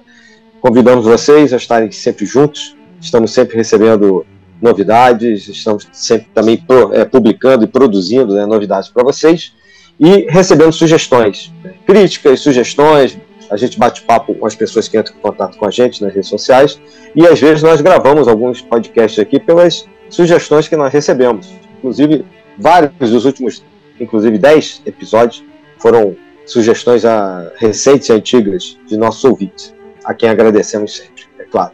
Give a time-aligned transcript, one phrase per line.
[0.60, 4.26] convidamos vocês a estarem sempre juntos, estamos sempre recebendo
[4.62, 9.54] novidades, estamos sempre também é, publicando e produzindo né, novidades para vocês
[10.00, 11.74] e recebendo sugestões, né?
[11.86, 13.18] críticas, sugestões,
[13.50, 16.14] a gente bate papo com as pessoas que entram em contato com a gente nas
[16.14, 16.80] redes sociais
[17.16, 21.54] e às vezes nós gravamos alguns podcasts aqui pelas sugestões que nós recebemos.
[21.78, 22.26] Inclusive,
[22.58, 23.64] vários dos últimos,
[24.00, 25.44] inclusive 10 episódios,
[25.78, 31.74] foram sugestões a, recentes e antigas de nossos ouvintes, a quem agradecemos sempre, é claro.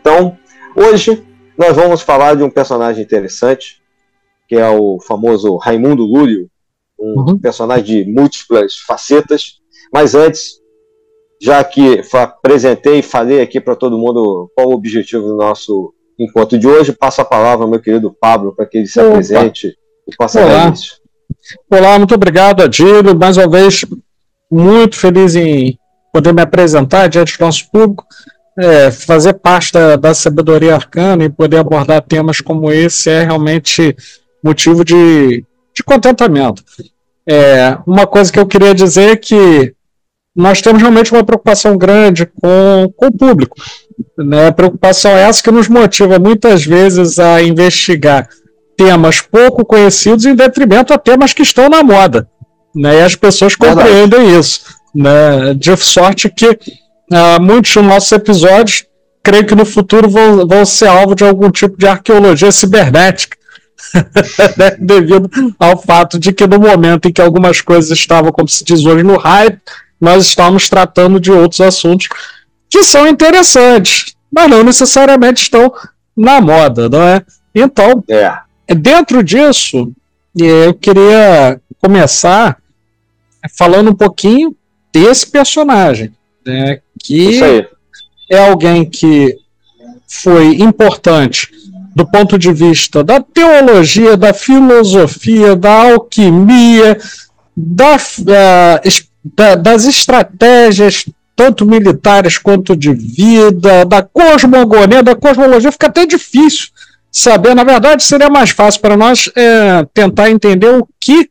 [0.00, 0.36] Então,
[0.74, 1.22] hoje
[1.56, 3.80] nós vamos falar de um personagem interessante,
[4.48, 6.50] que é o famoso Raimundo Lúlio,
[6.98, 7.38] um uhum.
[7.38, 9.60] personagem de múltiplas facetas.
[9.92, 10.59] Mas antes,
[11.40, 16.58] já que apresentei e falei aqui para todo mundo qual o objetivo do nosso encontro
[16.58, 19.08] de hoje, passo a palavra ao meu querido Pablo para que ele se Opa.
[19.08, 19.74] apresente
[20.06, 20.64] e possa Olá.
[20.66, 21.00] dar isso.
[21.70, 23.18] Olá, muito obrigado, Adílio.
[23.18, 23.84] Mais uma vez,
[24.50, 25.78] muito feliz em
[26.12, 28.04] poder me apresentar diante do nosso público,
[28.58, 33.96] é, fazer parte da, da sabedoria arcana e poder abordar temas como esse é realmente
[34.44, 36.62] motivo de, de contentamento.
[37.26, 39.74] É, uma coisa que eu queria dizer é que
[40.34, 43.56] nós temos realmente uma preocupação grande com, com o público.
[44.16, 44.50] Né?
[44.52, 48.28] Preocupação essa que nos motiva muitas vezes a investigar
[48.76, 52.28] temas pouco conhecidos em detrimento a temas que estão na moda.
[52.74, 53.00] Né?
[53.00, 54.62] E as pessoas compreendem isso.
[54.94, 55.54] Né?
[55.54, 58.86] De sorte que uh, muitos dos nossos episódios,
[59.22, 63.36] creio que no futuro vão, vão ser alvo de algum tipo de arqueologia cibernética.
[64.56, 64.76] né?
[64.78, 68.84] Devido ao fato de que no momento em que algumas coisas estavam, como se diz
[68.86, 69.60] hoje, no hype,
[70.00, 72.08] nós estamos tratando de outros assuntos
[72.68, 75.72] que são interessantes, mas não necessariamente estão
[76.16, 77.22] na moda, não é?
[77.54, 78.74] Então, é.
[78.74, 79.92] dentro disso,
[80.36, 82.58] eu queria começar
[83.56, 84.54] falando um pouquinho
[84.92, 86.12] desse personagem,
[86.46, 87.66] né, que
[88.30, 89.36] é alguém que
[90.06, 91.48] foi importante
[91.94, 96.98] do ponto de vista da teologia, da filosofia, da alquimia,
[97.56, 98.88] da uh,
[99.24, 106.68] da, das estratégias, tanto militares quanto de vida, da cosmogonia, da cosmologia, fica até difícil
[107.10, 107.54] saber.
[107.54, 111.28] Na verdade, seria mais fácil para nós é, tentar entender o que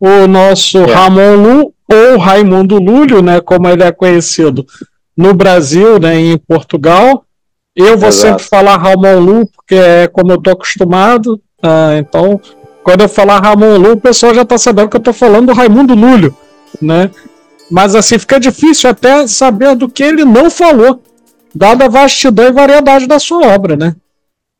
[0.00, 0.92] o nosso é.
[0.92, 4.66] Ramon Lu, ou Raimundo Lúlio, né, como ele é conhecido
[5.16, 7.24] no Brasil, né, em Portugal.
[7.74, 8.28] Eu vou Exato.
[8.28, 11.40] sempre falar Ramon Lu, porque é como eu estou acostumado.
[11.62, 12.40] Ah, então,
[12.82, 15.52] quando eu falar Ramon Lu, o pessoal já está sabendo que eu estou falando do
[15.52, 16.34] Raimundo Lúlio
[16.80, 17.10] né?
[17.70, 21.02] Mas assim fica difícil até saber do que ele não falou,
[21.54, 23.94] dada a vastidão e variedade da sua obra, né?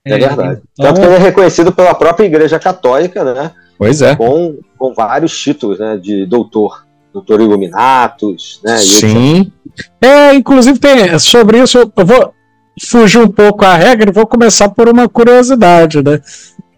[0.04, 0.60] É, verdade.
[0.72, 0.86] Então...
[0.86, 3.52] Tanto que ele é reconhecido pela própria Igreja Católica, né?
[3.78, 4.16] Pois é.
[4.16, 5.96] Com, com vários títulos, né?
[5.96, 8.76] De doutor, doutor Iluminatus, né?
[8.78, 9.52] Sim.
[10.00, 12.34] É, inclusive tem sobre isso eu vou
[12.84, 16.20] fugir um pouco a regra e vou começar por uma curiosidade, né?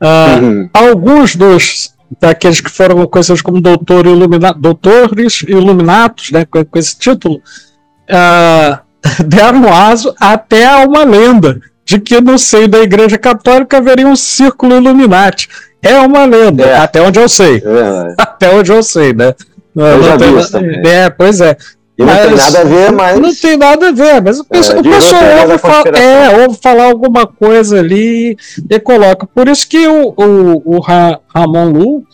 [0.00, 0.70] Uh, uhum.
[0.72, 6.98] Alguns dos daqueles que foram conhecidos como doutor ilumina, doutores iluminatos, né, com, com esse
[6.98, 8.78] título, uh,
[9.26, 14.16] deram aso até a uma lenda de que no seio da Igreja Católica haveria um
[14.16, 15.48] círculo Illuminati.
[15.82, 16.76] É uma lenda, é.
[16.76, 17.56] até onde eu sei.
[17.56, 18.14] É.
[18.20, 19.34] Até onde eu sei, né?
[19.74, 20.82] Eu já vi isso também.
[20.86, 21.56] É, pois é.
[22.00, 23.20] E não tem nada a ver, mas.
[23.20, 26.58] Não tem nada a ver, mas o pessoal, é, o pessoal ouve, fala, é, ouve
[26.62, 28.38] falar alguma coisa ali
[28.70, 29.26] e coloca.
[29.26, 32.04] Por isso que o, o, o Ra, Ramon Lu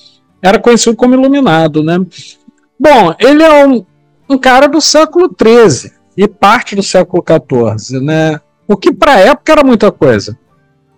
[0.43, 2.01] era conhecido como Iluminado, né?
[2.79, 3.87] Bom, ele é um,
[4.29, 8.41] um cara do século XIII e parte do século XIV, né?
[8.67, 10.37] O que para a época era muita coisa.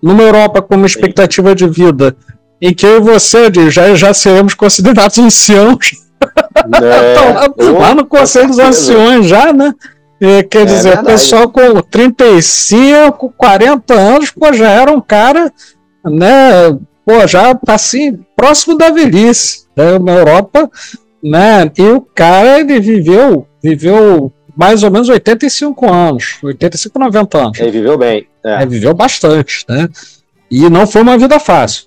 [0.02, 2.16] Numa Europa com uma expectativa de vida
[2.58, 6.07] em que eu e você já, já seremos considerados anciãos.
[6.82, 7.14] É,
[7.72, 9.74] lá, lá, no Conselho dos Anciões já, né?
[10.20, 15.52] E, quer é dizer, o pessoal com 35, 40 anos, pô, já era um cara,
[16.04, 16.76] né?
[17.06, 20.70] Pô, já tá assim, próximo da velhice, né, na Europa,
[21.22, 21.70] né?
[21.78, 27.60] E o cara, ele viveu, viveu mais ou menos 85 anos, 85, 90 anos.
[27.60, 28.26] Ele viveu bem.
[28.44, 28.56] É.
[28.56, 29.88] Ele viveu bastante, né?
[30.50, 31.84] E não foi uma vida fácil,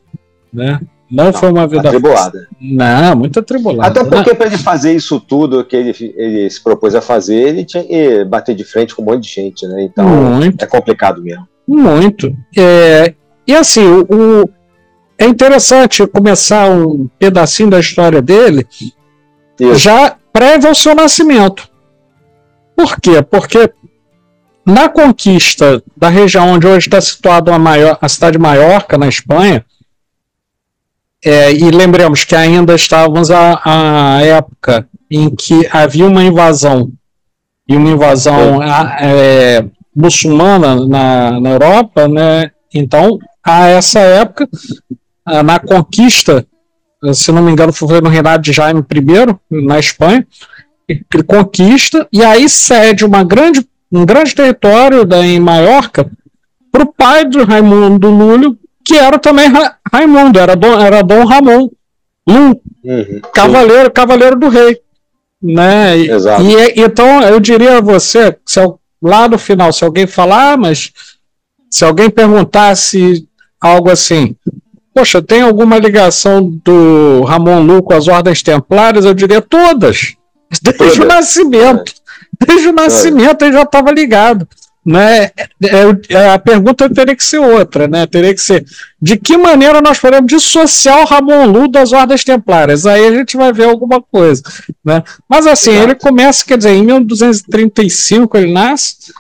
[0.54, 0.80] né?
[1.12, 2.48] Não, não, foi uma vida atribulada.
[2.60, 4.00] Não, muito atribulada.
[4.00, 4.36] Até porque né?
[4.36, 8.24] para ele fazer isso tudo que ele, ele, se propôs a fazer, ele tinha que
[8.24, 9.84] bater de frente com um monte de gente, né?
[9.84, 10.64] Então muito.
[10.64, 11.46] é complicado mesmo.
[11.68, 12.34] Muito.
[12.58, 13.14] É,
[13.46, 14.50] e assim, o, o,
[15.18, 18.66] é interessante começar um pedacinho da história dele
[19.60, 19.76] isso.
[19.76, 21.70] já prévio ao seu nascimento.
[22.76, 23.22] Por quê?
[23.22, 23.70] Porque
[24.66, 29.08] na conquista da região onde hoje está situada a, maior, a cidade de Maiorca, na
[29.08, 29.66] Espanha,
[31.24, 36.92] é, e lembremos que ainda estávamos à, à, época em que havia uma invasão,
[37.68, 39.64] e uma invasão é,
[39.96, 42.52] muçulmana na, na Europa, né?
[42.74, 44.48] então, a essa época,
[45.44, 46.46] na conquista,
[47.14, 50.26] se não me engano, foi no reinado de Jaime I, na Espanha,
[50.88, 56.10] ele conquista e aí cede uma grande, um grande território da, em Maiorca
[56.72, 61.26] para o pai do Raimundo Lúlio, que era também Ra Raimundo, era Dom, era Dom
[61.26, 61.70] Ramon
[62.28, 64.80] Lu, uhum, cavaleiro, cavaleiro do rei.
[65.42, 65.98] Né?
[65.98, 66.44] Exato.
[66.44, 68.60] E, então eu diria a você, se
[69.02, 70.92] lá no final, se alguém falar, mas
[71.70, 73.28] se alguém perguntasse
[73.60, 74.36] algo assim,
[74.94, 79.06] poxa, tem alguma ligação do Ramon Lu com as ordens templárias?
[79.06, 80.16] Eu diria todas.
[80.62, 81.94] Desde o nascimento.
[82.46, 84.48] Desde o nascimento ele já estava ligado.
[84.84, 85.26] Né?
[85.26, 85.34] É,
[86.10, 88.08] é, a pergunta teria que ser outra, né?
[88.08, 88.66] Teria que ser
[89.00, 92.88] de que maneira nós podemos dissociar o Ramon Lu das ordens templárias?
[92.88, 94.42] Aí a gente vai ver alguma coisa,
[94.84, 95.04] né?
[95.30, 95.86] Mas assim, Exato.
[95.86, 99.14] ele começa, quer dizer, em 1235 ele nasce,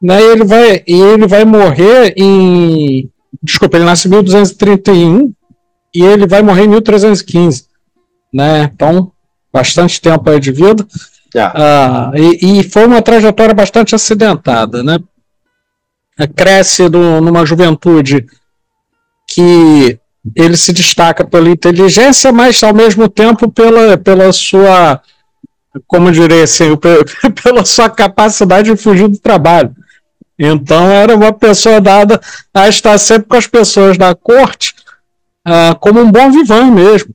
[0.00, 0.20] né?
[0.20, 3.10] E ele vai e ele vai morrer em
[3.42, 5.32] desculpa, ele nasce em 1231
[5.92, 7.64] e ele vai morrer em 1315,
[8.32, 8.70] né?
[8.72, 9.10] Então
[9.52, 10.86] bastante tempo aí de vida.
[11.36, 14.98] Ah, e, e, foi uma trajetória bastante acidentada, né?
[16.36, 18.26] Cresce do, numa juventude
[19.28, 19.98] que
[20.34, 25.00] ele se destaca pela inteligência, mas ao mesmo tempo pela, pela sua,
[25.86, 26.76] como direi assim,
[27.42, 29.74] pela sua capacidade de fugir do trabalho.
[30.38, 32.20] Então era uma pessoa dada
[32.52, 34.74] a estar sempre com as pessoas da corte
[35.44, 37.14] ah, como um bom vivão mesmo.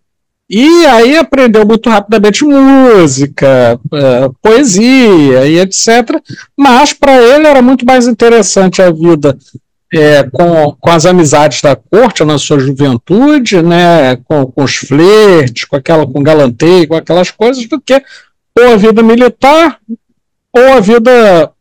[0.50, 6.22] E aí aprendeu muito rapidamente música, é, poesia e etc.
[6.56, 9.36] Mas para ele era muito mais interessante a vida
[9.94, 15.66] é, com, com as amizades da corte na sua juventude, né, com, com os flertes,
[15.66, 18.02] com aquela com galanteio, com aquelas coisas, do que
[18.58, 19.80] ou a vida militar,
[20.54, 21.52] ou a vida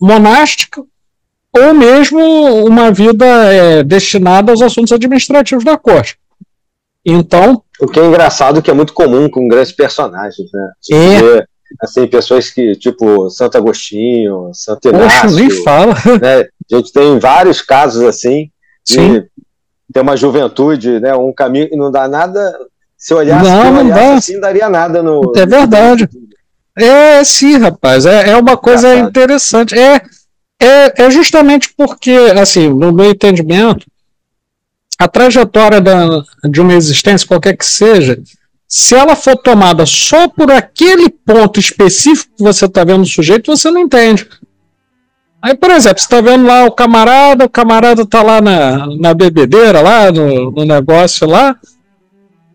[0.00, 0.82] monástica,
[1.56, 2.20] ou mesmo
[2.66, 6.18] uma vida é, destinada aos assuntos administrativos da corte.
[7.10, 7.62] Então.
[7.80, 10.70] O que é engraçado que é muito comum com grandes personagens, né?
[10.92, 11.44] É.
[11.80, 15.22] assim, pessoas que, tipo, Santo Agostinho, Santo Inácio.
[15.22, 15.94] Poxa, nem fala.
[16.20, 16.48] Né?
[16.70, 18.50] A gente tem vários casos assim.
[18.84, 19.22] Sim.
[19.92, 21.14] tem uma juventude, né?
[21.14, 22.58] Um caminho que não dá nada.
[22.96, 24.14] Se olhasse, não, não dá.
[24.14, 25.32] assim, daria nada no.
[25.36, 26.08] É verdade.
[26.76, 28.06] É, sim, rapaz.
[28.06, 29.08] É, é uma coisa Engraçado.
[29.08, 29.78] interessante.
[29.78, 30.02] É,
[30.60, 32.10] é, é justamente porque,
[32.40, 33.86] assim, no meu entendimento,
[34.98, 38.18] a trajetória da, de uma existência, qualquer que seja,
[38.66, 43.56] se ela for tomada só por aquele ponto específico que você está vendo no sujeito,
[43.56, 44.28] você não entende.
[45.40, 49.14] Aí, por exemplo, você está vendo lá o camarada, o camarada está lá na, na
[49.14, 51.56] bebedeira, lá no, no negócio lá,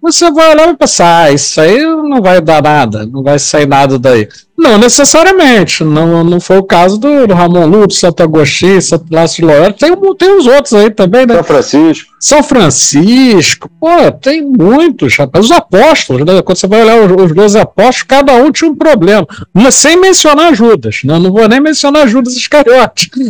[0.01, 3.65] você vai olhar e pensar, ah, isso aí não vai dar nada, não vai sair
[3.65, 4.27] nada daí.
[4.63, 9.45] Não necessariamente, não, não foi o caso do, do Ramon Lúcio, Santo Agostinho, Santo Lácio
[9.45, 11.35] Loyola, tem, tem os outros aí também, né?
[11.35, 12.13] São Francisco.
[12.17, 15.43] São Francisco, pô, tem muitos, rapaz.
[15.43, 16.41] Os apóstolos, né?
[16.41, 19.27] Quando você vai olhar os, os dois apóstolos, cada um tinha um problema.
[19.53, 21.19] Mas sem mencionar Judas, né?
[21.19, 23.11] Não vou nem mencionar Judas Iscariote.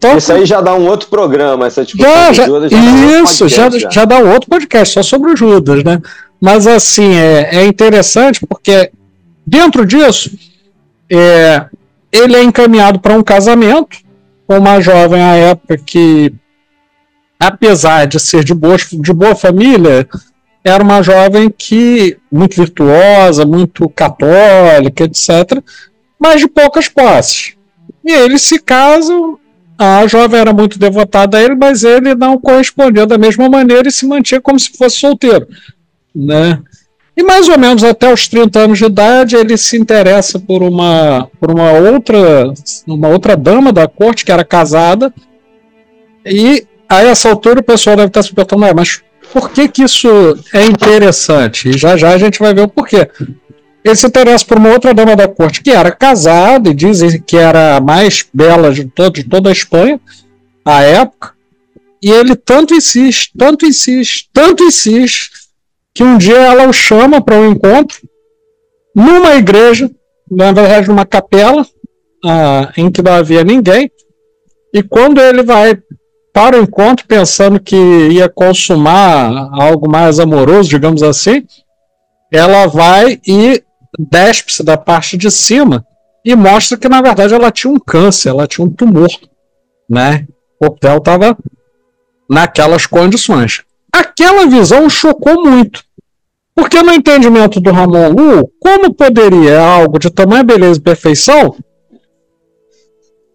[0.00, 0.16] Tô...
[0.16, 3.70] Isso aí já dá um outro programa, essa tipo já, já, Judas, já Isso, já,
[3.70, 6.00] já, já dá um outro podcast só sobre o Judas, né?
[6.40, 8.90] Mas assim, é, é interessante porque
[9.46, 10.36] dentro disso,
[11.10, 11.66] é,
[12.10, 13.98] ele é encaminhado para um casamento
[14.46, 16.32] com uma jovem à época que,
[17.38, 20.08] apesar de ser de boa, de boa família,
[20.62, 25.62] era uma jovem que muito virtuosa, muito católica, etc.,
[26.18, 27.54] mas de poucas posses.
[28.04, 29.38] E eles se casam
[29.78, 33.92] a jovem era muito devotada a ele, mas ele não correspondia da mesma maneira e
[33.92, 35.48] se mantinha como se fosse solteiro.
[36.14, 36.62] Né?
[37.16, 41.28] E mais ou menos até os 30 anos de idade, ele se interessa por uma,
[41.40, 42.52] por uma outra
[42.86, 45.14] uma outra dama da corte que era casada.
[46.26, 49.00] E a essa altura o pessoal deve estar se perguntando, ah, mas
[49.32, 50.08] por que, que isso
[50.52, 51.68] é interessante?
[51.68, 53.08] E já já a gente vai ver o porquê.
[53.84, 57.36] Ele se interessa por uma outra dama da corte que era casada e dizem que
[57.36, 60.00] era a mais bela de, todo, de toda a Espanha
[60.64, 61.32] à época.
[62.02, 65.30] E ele tanto insiste, tanto insiste, tanto insiste,
[65.94, 67.98] que um dia ela o chama para um encontro
[68.94, 69.90] numa igreja,
[70.30, 71.64] na verdade numa capela,
[72.24, 73.90] ah, em que não havia ninguém.
[74.72, 75.78] E quando ele vai
[76.32, 81.46] para o encontro pensando que ia consumar algo mais amoroso, digamos assim,
[82.32, 83.62] ela vai e
[83.96, 85.86] despe-se da parte de cima
[86.24, 89.10] e mostra que, na verdade, ela tinha um câncer, ela tinha um tumor,
[89.88, 90.26] né?
[90.60, 91.36] O dela estava
[92.28, 93.62] naquelas condições.
[93.94, 95.84] Aquela visão chocou muito.
[96.54, 101.56] Porque no entendimento do Ramon Lu, como poderia algo de tamanha beleza e perfeição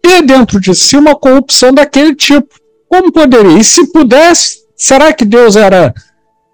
[0.02, 2.54] ter dentro de si uma corrupção daquele tipo?
[2.88, 3.58] Como poderia?
[3.58, 5.94] E se pudesse, será que Deus era,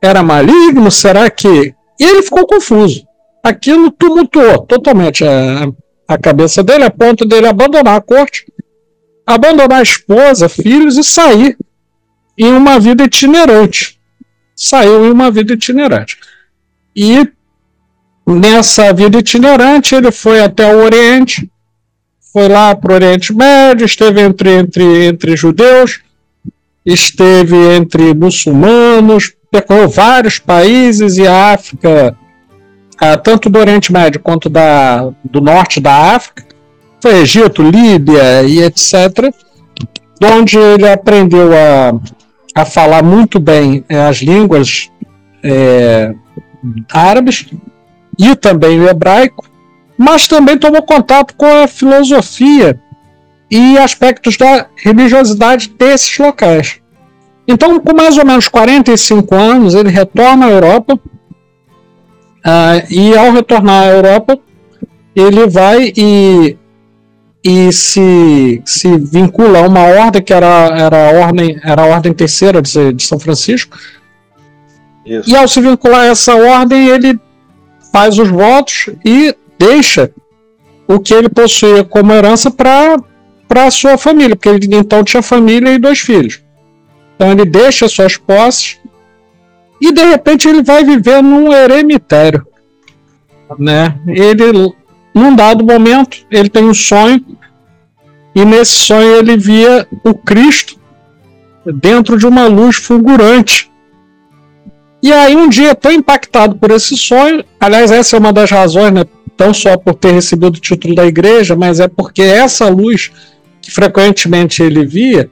[0.03, 0.91] era maligno?
[0.91, 1.75] Será que.
[1.99, 3.07] E ele ficou confuso
[3.47, 5.69] aquilo tumultuou totalmente a,
[6.09, 8.45] a cabeça dele, a ponto dele abandonar a corte,
[9.25, 11.57] abandonar a esposa, filhos e sair
[12.37, 13.96] em uma vida itinerante.
[14.57, 16.19] Saiu em uma vida itinerante.
[16.97, 17.29] E
[18.27, 21.49] nessa vida itinerante ele foi até o Oriente,
[22.33, 26.01] foi lá para o Oriente Médio, esteve entre, entre, entre judeus,
[26.85, 32.17] esteve entre muçulmanos, percorreu vários países e a África
[32.99, 36.45] ah, tanto do Oriente Médio quanto da, do norte da África,
[37.01, 39.33] foi Egito, Líbia e etc.,
[40.23, 41.93] onde ele aprendeu a,
[42.57, 44.91] a falar muito bem é, as línguas
[45.45, 46.13] é,
[46.93, 47.47] árabes
[48.19, 49.45] e também o hebraico,
[49.97, 52.81] mas também tomou contato com a filosofia
[53.51, 56.81] e aspectos da religiosidade desses locais.
[57.47, 60.99] Então, com mais ou menos 45 anos, ele retorna à Europa
[62.47, 64.39] Uh, e ao retornar à Europa,
[65.17, 66.57] ele vai e,
[67.49, 72.13] e se, se vincula a uma ordem que era, era, a, ordem, era a ordem
[72.13, 73.79] terceira de, de São Francisco.
[75.05, 75.31] Isso.
[75.31, 77.17] E ao se vincular a essa ordem, ele
[77.93, 80.11] faz os votos e deixa
[80.89, 82.97] o que ele possuía como herança para
[83.49, 86.43] a sua família, porque ele então tinha família e dois filhos.
[87.15, 88.77] Então ele deixa suas posses
[89.81, 92.45] e de repente ele vai viver num eremitério,
[93.57, 93.97] né?
[94.09, 94.75] Ele,
[95.17, 97.25] num dado momento, ele tem um sonho
[98.35, 100.79] e nesse sonho ele via o Cristo
[101.65, 103.73] dentro de uma luz fulgurante.
[105.03, 108.93] E aí um dia, tão impactado por esse sonho, aliás, essa é uma das razões,
[108.93, 109.05] né,
[109.39, 113.11] não só por ter recebido o título da igreja, mas é porque essa luz
[113.63, 115.31] que frequentemente ele via,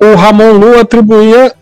[0.00, 1.52] o Ramon Lu atribuía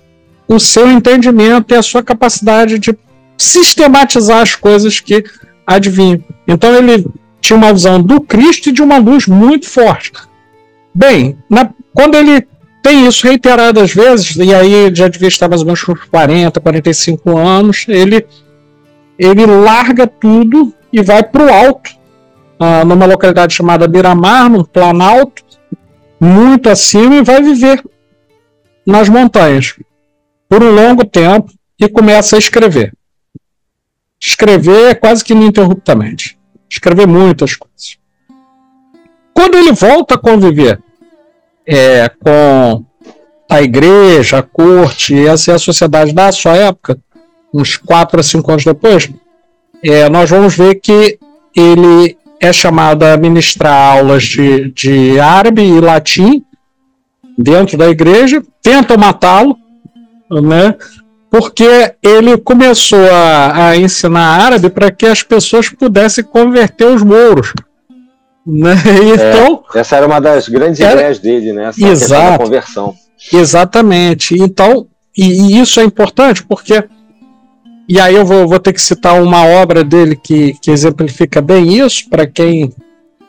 [0.46, 2.96] o seu entendimento e a sua capacidade de
[3.36, 5.24] sistematizar as coisas que
[5.66, 6.23] adivinham.
[6.47, 7.06] Então ele
[7.40, 10.12] tinha uma visão do Cristo e de uma luz muito forte.
[10.94, 12.47] Bem, na, quando ele
[12.83, 17.37] tem isso reiteradas vezes, e aí já devia estar mais ou menos com 40, 45
[17.37, 18.26] anos, ele,
[19.18, 21.90] ele larga tudo e vai para o alto,
[22.59, 25.42] ah, numa localidade chamada Miramar, num planalto,
[26.21, 27.83] muito acima, e vai viver
[28.87, 29.75] nas montanhas
[30.49, 32.92] por um longo tempo e começa a escrever.
[34.21, 36.38] Escrever quase que ininterruptamente.
[36.68, 37.99] Escrever muitas coisas.
[39.33, 40.80] Quando ele volta a conviver
[41.66, 42.85] é, com
[43.49, 46.99] a igreja, a corte e essa é a sociedade da sua época,
[47.52, 49.11] uns 4 a 5 anos depois,
[49.83, 51.18] é, nós vamos ver que
[51.54, 56.44] ele é chamado a ministrar aulas de, de árabe e latim
[57.37, 59.56] dentro da igreja, tentam matá-lo,
[60.30, 60.75] né?
[61.36, 67.52] Porque ele começou a, a ensinar árabe para que as pessoas pudessem converter os mouros.
[68.46, 68.74] Né?
[69.02, 71.70] Então, é, essa era uma das grandes era, ideias dele, né?
[71.70, 72.94] Essa exato, conversão.
[73.32, 74.36] Exatamente.
[74.36, 74.86] Então,
[75.16, 76.84] e, e, isso é importante porque.
[77.88, 81.84] E aí eu vou, vou ter que citar uma obra dele que, que exemplifica bem
[81.84, 82.72] isso, para quem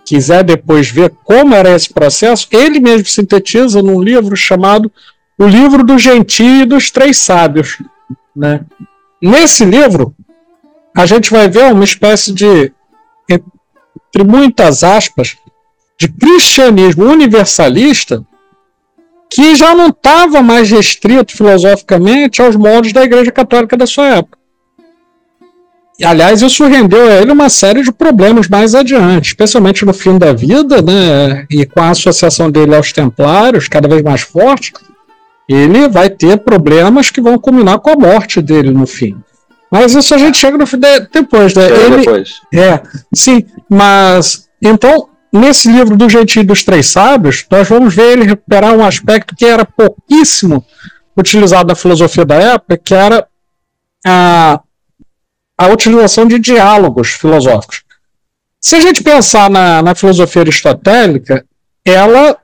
[0.05, 2.47] quiser depois ver como era esse processo.
[2.51, 4.91] Ele mesmo sintetiza num livro chamado
[5.39, 7.79] o livro do Gentil e dos Três Sábios.
[8.35, 8.61] Né?
[9.21, 10.13] Nesse livro,
[10.95, 12.71] a gente vai ver uma espécie de,
[13.29, 15.37] entre muitas aspas,
[15.97, 18.25] de cristianismo universalista
[19.29, 24.37] que já não estava mais restrito filosoficamente aos moldes da Igreja Católica da sua época.
[25.97, 30.17] E, aliás, isso rendeu a ele uma série de problemas mais adiante, especialmente no fim
[30.17, 34.73] da vida, né, e com a associação dele aos templários cada vez mais forte,
[35.47, 39.15] ele vai ter problemas que vão culminar com a morte dele no fim.
[39.71, 41.65] Mas isso a gente chega no fim de, depois, né?
[41.65, 42.41] Ele, depois.
[42.53, 42.81] É,
[43.13, 48.73] sim, mas então nesse livro do Gentil dos Três Sábios, nós vamos ver ele recuperar
[48.73, 50.65] um aspecto que era pouquíssimo
[51.17, 53.27] utilizado na filosofia da época, que era
[54.05, 54.61] a,
[55.57, 57.83] a utilização de diálogos filosóficos.
[58.59, 61.45] Se a gente pensar na, na filosofia aristotélica,
[61.83, 62.37] ela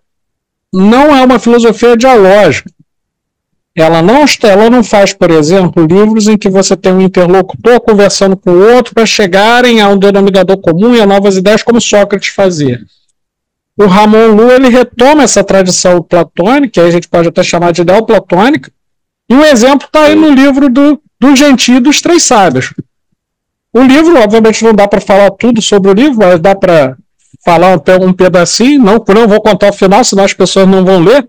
[0.72, 2.70] não é uma filosofia dialógica.
[3.76, 8.36] Ela não, ela não faz, por exemplo, livros em que você tem um interlocutor conversando
[8.36, 12.30] com o outro para chegarem a um denominador comum e a novas ideias, como Sócrates
[12.30, 12.82] fazia.
[13.78, 17.82] O Ramon Lu ele retoma essa tradição platônica, aí a gente pode até chamar de
[17.82, 18.70] ideal platônica,
[19.30, 22.74] e um exemplo está aí no livro do, do Gentil dos Três Sábios.
[23.74, 26.98] O livro, obviamente, não dá para falar tudo sobre o livro, mas dá para
[27.46, 28.84] falar até um pedacinho.
[28.84, 31.26] Não, não vou contar o final, senão as pessoas não vão ler.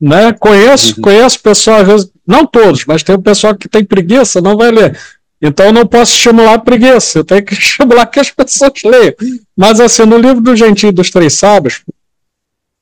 [0.00, 0.32] Né?
[0.32, 1.02] Conheço, uhum.
[1.02, 4.70] conheço pessoal, às vezes, não todos, mas tem um pessoal que tem preguiça, não vai
[4.70, 4.98] ler.
[5.40, 9.14] Então eu não posso estimular a preguiça, eu tenho que estimular que as pessoas leiam.
[9.56, 11.82] Mas assim, no livro do Gentil dos Três Sábios,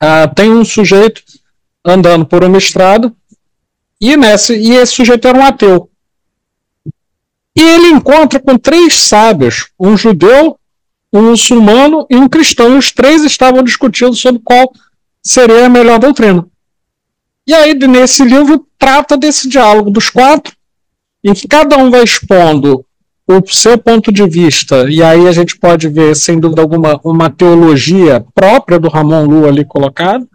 [0.01, 1.21] uh, tem um sujeito
[1.85, 3.11] andando por uma estrada,
[3.99, 5.89] e, nesse, e esse sujeito era um ateu.
[7.55, 10.59] E ele encontra com três sábios, um judeu,
[11.11, 12.73] um muçulmano e um cristão.
[12.73, 14.73] E os três estavam discutindo sobre qual
[15.21, 16.45] seria a melhor doutrina.
[17.45, 20.53] E aí, nesse livro, trata desse diálogo dos quatro,
[21.23, 22.85] em que cada um vai expondo
[23.27, 27.29] o seu ponto de vista, e aí a gente pode ver, sem dúvida alguma, uma
[27.29, 30.27] teologia própria do Ramon Lu ali colocado,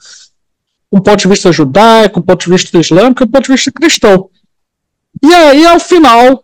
[0.91, 3.71] um ponto de vista judaico, um ponto de vista islâmico e um ponto de vista
[3.71, 4.31] cristão.
[5.23, 6.43] E aí, ao final,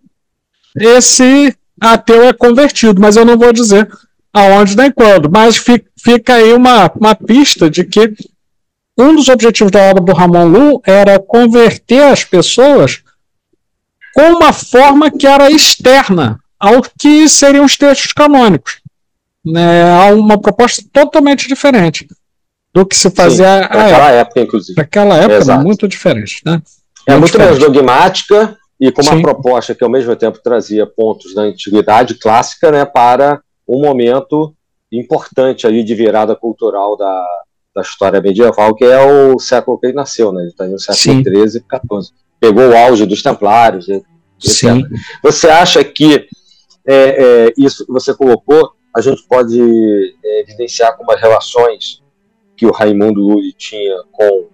[0.77, 3.89] esse ateu é convertido, mas eu não vou dizer
[4.33, 5.57] aonde nem quando, mas
[5.97, 8.13] fica aí uma, uma pista de que
[8.97, 13.03] um dos objetivos da obra do Ramon Lu era converter as pessoas
[14.15, 18.81] com uma forma que era externa ao que seriam os textos canônicos.
[19.45, 22.09] Né, a uma proposta totalmente diferente
[22.73, 24.75] do que se fazia naquela época, inclusive.
[24.75, 26.41] Naquela época, muito diferente.
[26.47, 26.63] Né?
[27.07, 29.23] É muito, muito menos dogmática e com uma Sim.
[29.23, 34.55] proposta que, ao mesmo tempo, trazia pontos da antiguidade clássica né, para um momento
[34.91, 37.27] importante ali de virada cultural da,
[37.75, 40.43] da história medieval, que é o século que ele nasceu, né?
[40.43, 42.15] Ele está no século XIII e XIV.
[42.39, 44.05] Pegou o auge dos templários, etc.
[44.39, 44.85] Sim.
[45.23, 46.27] Você acha que
[46.87, 49.59] é, é, isso que você colocou, a gente pode
[50.25, 52.03] é, evidenciar como as relações
[52.57, 54.49] que o Raimundo Lully tinha com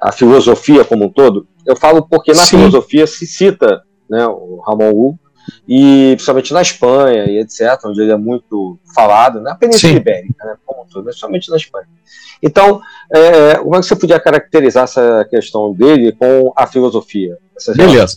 [0.00, 1.46] a filosofia como um todo?
[1.66, 2.58] Eu falo porque na Sim.
[2.58, 5.18] filosofia se cita né, o Ramon Lu,
[5.68, 9.98] e principalmente na Espanha e etc., onde ele é muito falado, na Península Sim.
[9.98, 11.88] Ibérica, né, como um todo, mas somente na Espanha.
[12.42, 12.80] Então,
[13.14, 17.36] é, como é que você podia caracterizar essa questão dele com a filosofia?
[17.76, 18.16] Beleza.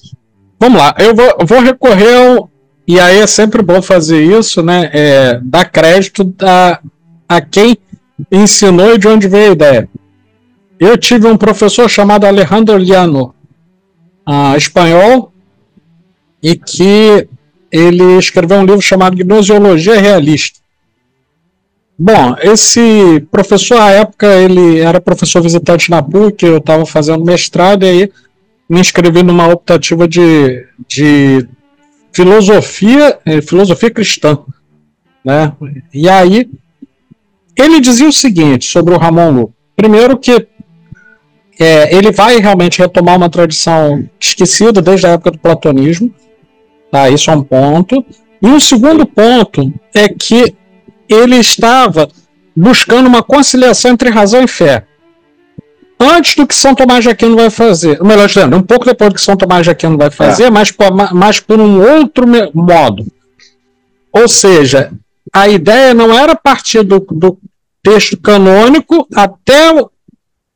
[0.60, 2.50] Vamos lá, eu vou, vou recorrer ao,
[2.88, 4.90] e aí é sempre bom fazer isso, né?
[4.94, 6.80] É, dar crédito a,
[7.28, 7.78] a quem
[8.32, 9.90] ensinou e de onde veio a ideia.
[10.80, 13.34] Eu tive um professor chamado Alejandro Liano,
[14.28, 15.32] uh, espanhol,
[16.44, 17.28] e que
[17.72, 20.60] ele escreveu um livro chamado Gnosiologia Realista.
[21.98, 27.84] Bom, esse professor, à época, ele era professor visitante na PUC, eu estava fazendo mestrado,
[27.84, 28.12] e aí
[28.70, 31.48] me inscrevi numa optativa de, de
[32.12, 34.38] filosofia, eh, filosofia cristã.
[35.24, 35.54] Né?
[35.94, 36.50] E aí,
[37.58, 39.54] ele dizia o seguinte sobre o Ramon Lu.
[39.76, 40.48] Primeiro que
[41.58, 46.14] é, ele vai realmente retomar uma tradição esquecida desde a época do platonismo,
[46.92, 47.10] tá?
[47.10, 48.06] isso é um ponto.
[48.42, 50.54] E um segundo ponto é que
[51.10, 52.10] ele estava
[52.56, 54.86] buscando uma conciliação entre razão e fé.
[56.00, 59.16] Antes do que São Tomás de Aquino vai fazer, melhor dizendo, um pouco depois do
[59.16, 60.50] que São Tomás de Aquino vai fazer, é.
[60.50, 63.06] mas, por, mas por um outro modo.
[64.12, 64.92] Ou seja,
[65.34, 67.38] a ideia não era partir do, do
[67.82, 69.72] texto canônico até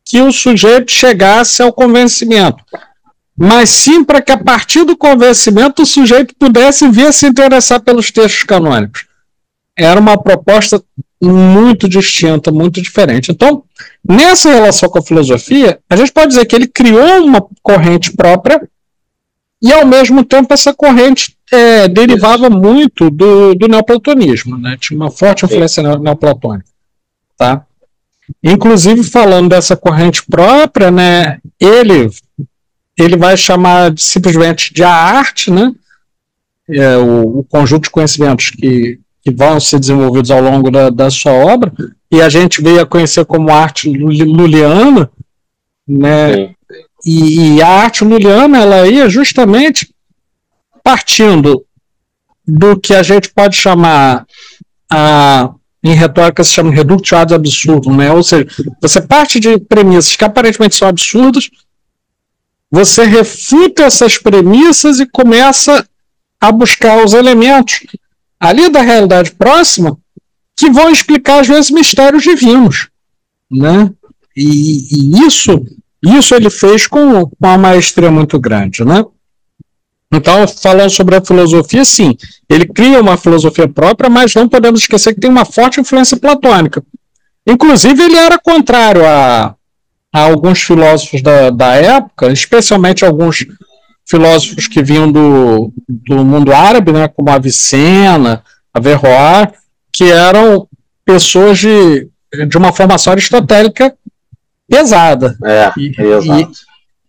[0.05, 2.63] que o sujeito chegasse ao convencimento,
[3.37, 7.79] mas sim para que a partir do convencimento o sujeito pudesse vir a se interessar
[7.79, 9.08] pelos textos canônicos
[9.79, 10.83] era uma proposta
[11.21, 13.31] muito distinta, muito diferente.
[13.31, 13.63] Então,
[14.07, 18.67] nessa relação com a filosofia, a gente pode dizer que ele criou uma corrente própria
[19.61, 24.77] e, ao mesmo tempo, essa corrente é, derivava muito do, do neoplatonismo, né?
[24.79, 26.69] tinha uma forte influência neoplatônica.
[27.37, 27.65] Tá?
[28.43, 32.09] Inclusive, falando dessa corrente própria, né, ele,
[32.97, 35.73] ele vai chamar simplesmente de a arte, né,
[36.69, 41.09] é, o, o, conjunto de conhecimentos que, que vão ser desenvolvidos ao longo da, da
[41.09, 41.71] sua obra,
[42.11, 45.09] e a gente veio a conhecer como arte luliana,
[45.87, 46.55] né,
[47.05, 49.89] e, e, a arte luliana, ela ia justamente
[50.83, 51.63] partindo
[52.45, 54.25] do que a gente pode chamar
[54.89, 58.11] a em retórica se chama reductio ad absurdum, né?
[58.11, 58.45] Ou seja,
[58.81, 61.49] você parte de premissas que aparentemente são absurdas,
[62.69, 65.87] você refuta essas premissas e começa
[66.39, 67.79] a buscar os elementos
[68.39, 69.97] ali da realidade próxima
[70.55, 72.89] que vão explicar às vezes mistérios divinos,
[73.51, 73.91] né?
[74.35, 75.65] E, e isso,
[76.03, 79.03] isso ele fez com, uma maestria muito grande, né?
[80.11, 82.17] Então, falando sobre a filosofia, sim,
[82.49, 86.83] ele cria uma filosofia própria, mas não podemos esquecer que tem uma forte influência platônica.
[87.45, 89.55] Inclusive, ele era contrário a,
[90.11, 93.45] a alguns filósofos da, da época, especialmente alguns
[94.09, 98.43] filósofos que vinham do, do mundo árabe, né, como Avicena,
[98.73, 99.49] Averroes,
[99.91, 100.67] que eram
[101.05, 102.09] pessoas de,
[102.47, 103.95] de uma formação aristotélica
[104.67, 105.37] pesada.
[105.43, 106.47] É, e, e,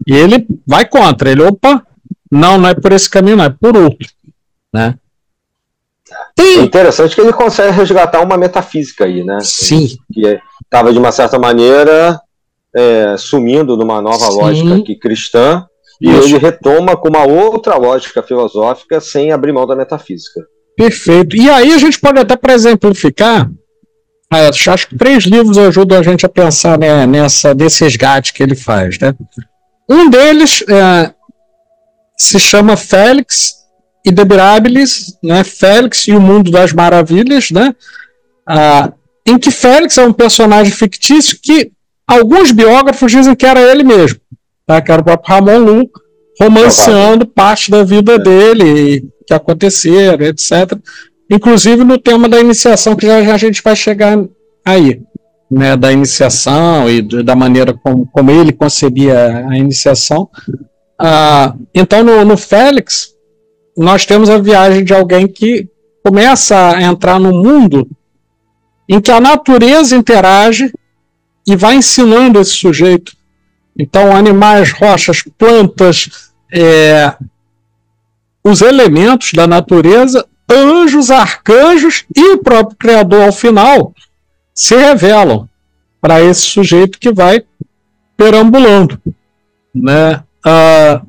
[0.06, 1.82] e, ele vai contra, ele, opa,
[2.30, 4.06] não, não é por esse caminho, não, é por outro.
[4.72, 4.94] Né?
[6.34, 6.58] Tem...
[6.58, 9.38] É interessante que ele consegue resgatar uma metafísica aí, né?
[9.40, 9.88] Sim.
[10.12, 12.20] Que estava, de uma certa maneira,
[12.74, 14.36] é, sumindo numa nova Sim.
[14.36, 15.66] lógica aqui cristã,
[16.00, 16.28] e Isso.
[16.28, 20.40] ele retoma com uma outra lógica filosófica sem abrir mão da metafísica.
[20.76, 21.36] Perfeito.
[21.36, 23.50] E aí a gente pode até, para exemplificar,
[24.32, 28.42] é, acho que três livros ajudam a gente a pensar né, nessa, nesse resgate que
[28.42, 28.98] ele faz.
[28.98, 29.14] Né?
[29.88, 31.12] Um deles é,
[32.16, 33.60] se chama Félix
[34.04, 35.42] e Debirabilis, né?
[35.44, 37.74] Félix e o Mundo das Maravilhas, né?
[38.46, 38.92] Ah,
[39.26, 41.72] em que Félix é um personagem fictício que
[42.06, 44.20] alguns biógrafos dizem que era ele mesmo,
[44.70, 44.80] tá?
[44.80, 45.90] que era o próprio Ramon Lu,
[46.40, 48.18] romanceando parte da vida é.
[48.18, 50.78] dele, que aconteceram, etc.
[51.28, 54.16] Inclusive no tema da iniciação, que já, já a gente vai chegar
[54.64, 55.02] aí,
[55.50, 55.76] né?
[55.76, 60.28] da iniciação e da maneira como, como ele concebia a iniciação.
[60.96, 63.14] Ah, então, no, no Félix,
[63.76, 65.68] nós temos a viagem de alguém que
[66.04, 67.88] começa a entrar no mundo
[68.88, 70.72] em que a natureza interage
[71.46, 73.19] e vai ensinando esse sujeito.
[73.80, 77.14] Então, animais, rochas, plantas, é,
[78.44, 83.94] os elementos da natureza, anjos, arcanjos e o próprio Criador, ao final,
[84.54, 85.48] se revelam
[85.98, 87.42] para esse sujeito que vai
[88.18, 89.00] perambulando.
[89.74, 90.22] Né?
[90.44, 91.02] Ah,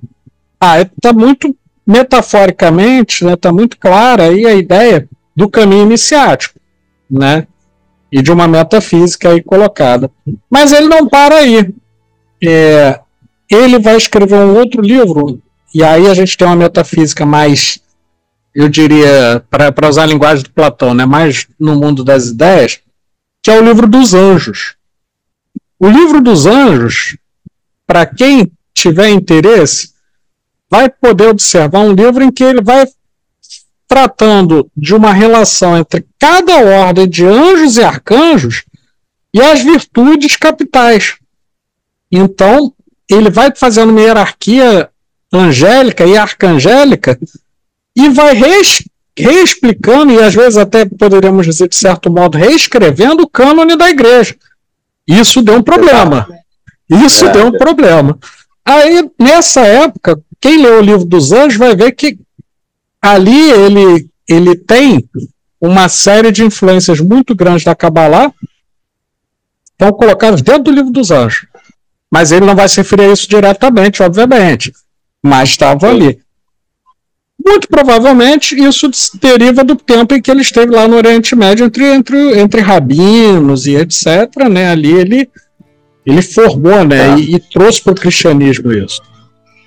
[0.79, 1.53] está ah, muito
[1.85, 6.57] metaforicamente, está né, tá muito clara aí a ideia do caminho iniciático,
[7.09, 7.47] né?
[8.09, 10.09] E de uma metafísica aí colocada.
[10.49, 11.73] Mas ele não para aí.
[12.43, 12.99] É,
[13.49, 15.41] ele vai escrever um outro livro,
[15.73, 17.79] e aí a gente tem uma metafísica mais,
[18.53, 22.79] eu diria, para usar a linguagem do Platão, né, mais no mundo das ideias,
[23.41, 24.75] que é o livro dos anjos.
[25.79, 27.17] O livro dos anjos,
[27.87, 29.91] para quem tiver interesse,
[30.69, 32.87] vai poder observar um livro em que ele vai
[33.87, 38.63] tratando de uma relação entre cada ordem de anjos e arcanjos
[39.33, 41.17] e as virtudes capitais.
[42.11, 42.73] Então,
[43.09, 44.89] ele vai fazendo uma hierarquia
[45.33, 47.17] angélica e arcangélica
[47.95, 48.33] e vai
[49.17, 54.35] reexplicando, e às vezes até poderíamos dizer, de certo modo, reescrevendo o cânone da igreja.
[55.07, 56.27] Isso deu um problema.
[56.89, 58.17] Isso deu um problema.
[58.65, 62.17] Aí, nessa época, quem lê o livro dos anjos vai ver que
[63.01, 65.09] ali ele, ele tem
[65.59, 68.31] uma série de influências muito grandes da Kabbalah,
[69.71, 71.47] estão colocadas dentro do livro dos anjos.
[72.11, 74.71] Mas ele não vai se referir a isso diretamente, obviamente.
[75.23, 76.19] Mas estava ali.
[77.43, 81.85] Muito provavelmente isso deriva do tempo em que ele esteve lá no Oriente Médio entre,
[81.85, 84.29] entre, entre rabinos e etc.
[84.49, 84.69] Né?
[84.69, 85.29] Ali ele
[86.05, 87.19] ele formou, né, é.
[87.19, 89.01] e, e, trouxe para o cristianismo isso.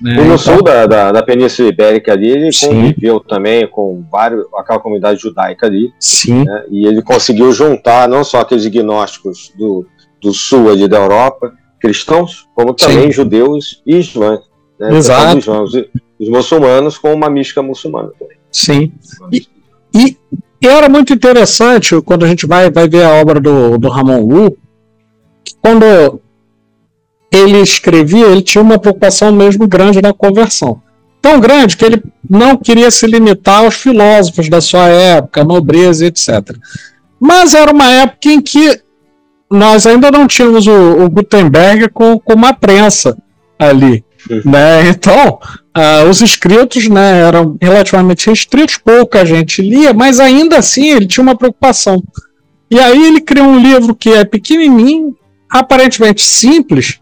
[0.00, 0.14] Né?
[0.14, 2.68] E no então, sul da, da, da, Península Ibérica ali, ele sim.
[2.68, 5.92] conviveu também com vários, aquela comunidade judaica ali.
[6.00, 6.44] Sim.
[6.44, 9.86] Né, e ele conseguiu juntar não só aqueles gnósticos do,
[10.20, 11.52] do sul ali da Europa,
[11.84, 13.12] cristãos, como também sim.
[13.12, 14.40] judeus e islãs.
[14.80, 15.52] Né, Exato.
[15.62, 15.74] Os,
[16.18, 18.38] os, muçulmanos com uma mística muçulmana também.
[18.50, 18.90] Sim.
[19.30, 19.46] E,
[19.94, 20.16] e,
[20.62, 24.22] e, era muito interessante quando a gente vai, vai ver a obra do, do Ramon
[24.22, 24.56] Lu,
[25.60, 25.84] quando
[27.30, 30.80] ele escrevia, ele tinha uma preocupação mesmo grande na conversão.
[31.20, 36.56] Tão grande que ele não queria se limitar aos filósofos da sua época, nobreza, etc.
[37.20, 38.83] Mas era uma época em que
[39.50, 43.16] nós ainda não tínhamos o, o Gutenberg com, com uma prensa
[43.58, 44.04] ali.
[44.30, 44.42] Uhum.
[44.44, 44.88] Né?
[44.88, 45.38] Então,
[45.76, 51.22] uh, os escritos né, eram relativamente restritos, pouca gente lia, mas ainda assim ele tinha
[51.22, 52.02] uma preocupação.
[52.70, 55.16] E aí ele criou um livro que é pequenininho,
[55.50, 57.00] aparentemente simples,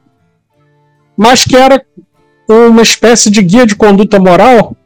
[1.17, 1.83] mas que era
[2.49, 4.77] uma espécie de guia de conduta moral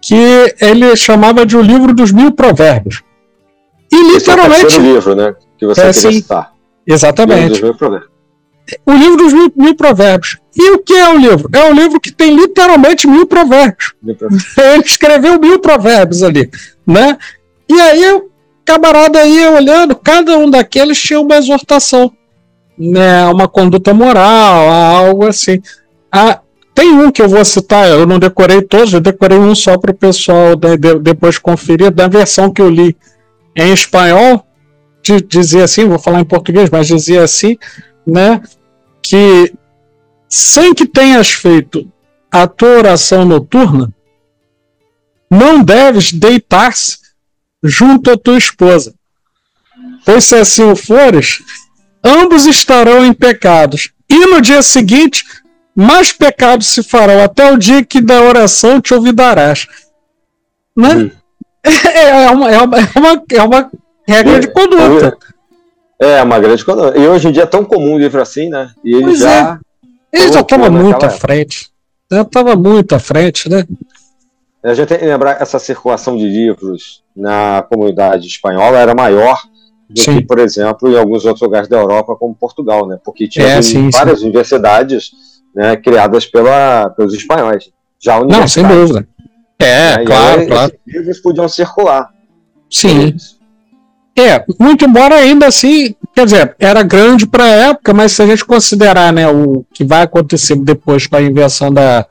[0.00, 3.02] que ele chamava de o livro dos mil provérbios.
[3.90, 4.66] E literalmente.
[4.66, 5.34] Esse é o livro, né?
[5.56, 6.52] Que você é, queria citar.
[6.88, 7.62] Exatamente.
[8.84, 10.38] O livro dos mil, mil, provérbios.
[10.56, 11.48] E o que é o livro?
[11.52, 13.94] É um livro que tem literalmente mil provérbios.
[14.02, 14.56] Mil provérbios.
[14.58, 16.50] Ele escreveu mil provérbios ali,
[16.86, 17.18] né?
[17.68, 18.30] E aí o
[18.64, 22.10] camarada ia olhando, cada um daqueles tinha uma exortação,
[22.78, 23.26] né?
[23.26, 25.60] Uma conduta moral, algo assim.
[26.10, 26.40] Ah,
[26.74, 29.90] tem um que eu vou citar, eu não decorei todos, eu decorei um só para
[29.90, 32.96] o pessoal de, de, depois conferir, da versão que eu li
[33.56, 34.44] em espanhol,
[35.02, 37.56] de, dizia assim, vou falar em português, mas dizia assim,
[38.06, 38.40] né?
[39.02, 39.54] que
[40.28, 41.90] sem que tenhas feito
[42.30, 43.90] a tua oração noturna,
[45.30, 46.98] não deves deitar-se
[47.62, 48.94] junto à tua esposa.
[50.04, 51.42] Pois se assim o fores,
[52.04, 53.92] ambos estarão em pecados.
[54.08, 55.24] E no dia seguinte,
[55.74, 59.66] mais pecados se farão, até o dia que da oração te ouvidarás.
[60.76, 60.94] Né?
[60.94, 61.10] Hum.
[61.64, 63.70] É, é, uma, é, uma, é, uma, é uma
[64.08, 65.16] regra é, de conduta.
[66.00, 66.98] É, uma grande conduta.
[66.98, 68.70] E hoje em dia é tão comum um livro assim, né?
[68.84, 69.60] E ele pois já.
[70.12, 70.18] É.
[70.18, 71.70] Ele já estava muito à frente.
[72.10, 73.64] Já estava muito à frente, né?
[74.62, 79.40] A gente tem que lembrar essa circulação de livros na comunidade espanhola era maior
[79.88, 80.16] do sim.
[80.16, 82.98] que, por exemplo, em alguns outros lugares da Europa, como Portugal, né?
[83.04, 84.26] Porque tinha é, sim, várias sim.
[84.26, 85.10] universidades
[85.54, 87.70] né, criadas pela, pelos espanhóis.
[88.00, 89.06] Já Não, sem dúvida.
[89.58, 90.04] É, né?
[90.04, 90.72] claro, aí, claro.
[90.86, 92.10] Livros podiam circular.
[92.70, 93.16] Sim.
[94.20, 98.26] É, muito embora ainda assim, quer dizer, era grande para a época, mas se a
[98.26, 102.06] gente considerar né, o que vai acontecer depois com a invenção da,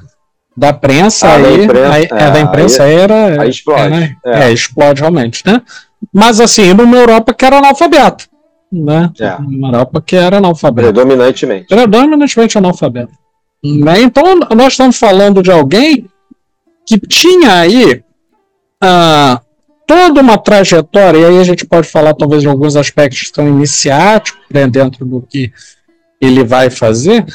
[0.55, 3.41] da prensa, ah, aí, da imprensa, aí, é, da imprensa aí, era.
[3.41, 3.81] Aí explode.
[3.81, 4.15] É, né?
[4.25, 4.43] é.
[4.43, 5.61] é, explode realmente, né?
[6.13, 8.25] Mas assim, numa Europa que era analfabeta.
[8.71, 9.11] Né?
[9.19, 9.35] É.
[9.35, 10.91] Uma Europa que era analfabeta.
[10.91, 11.67] Predominantemente.
[11.67, 13.11] Predominantemente analfabeta.
[13.63, 14.01] Né?
[14.01, 16.07] Então, nós estamos falando de alguém
[16.85, 18.03] que tinha aí
[18.81, 19.41] ah,
[19.87, 23.47] toda uma trajetória, e aí a gente pode falar talvez de alguns aspectos que estão
[23.47, 25.51] iniciáticos né, dentro do que
[26.19, 27.25] ele vai fazer.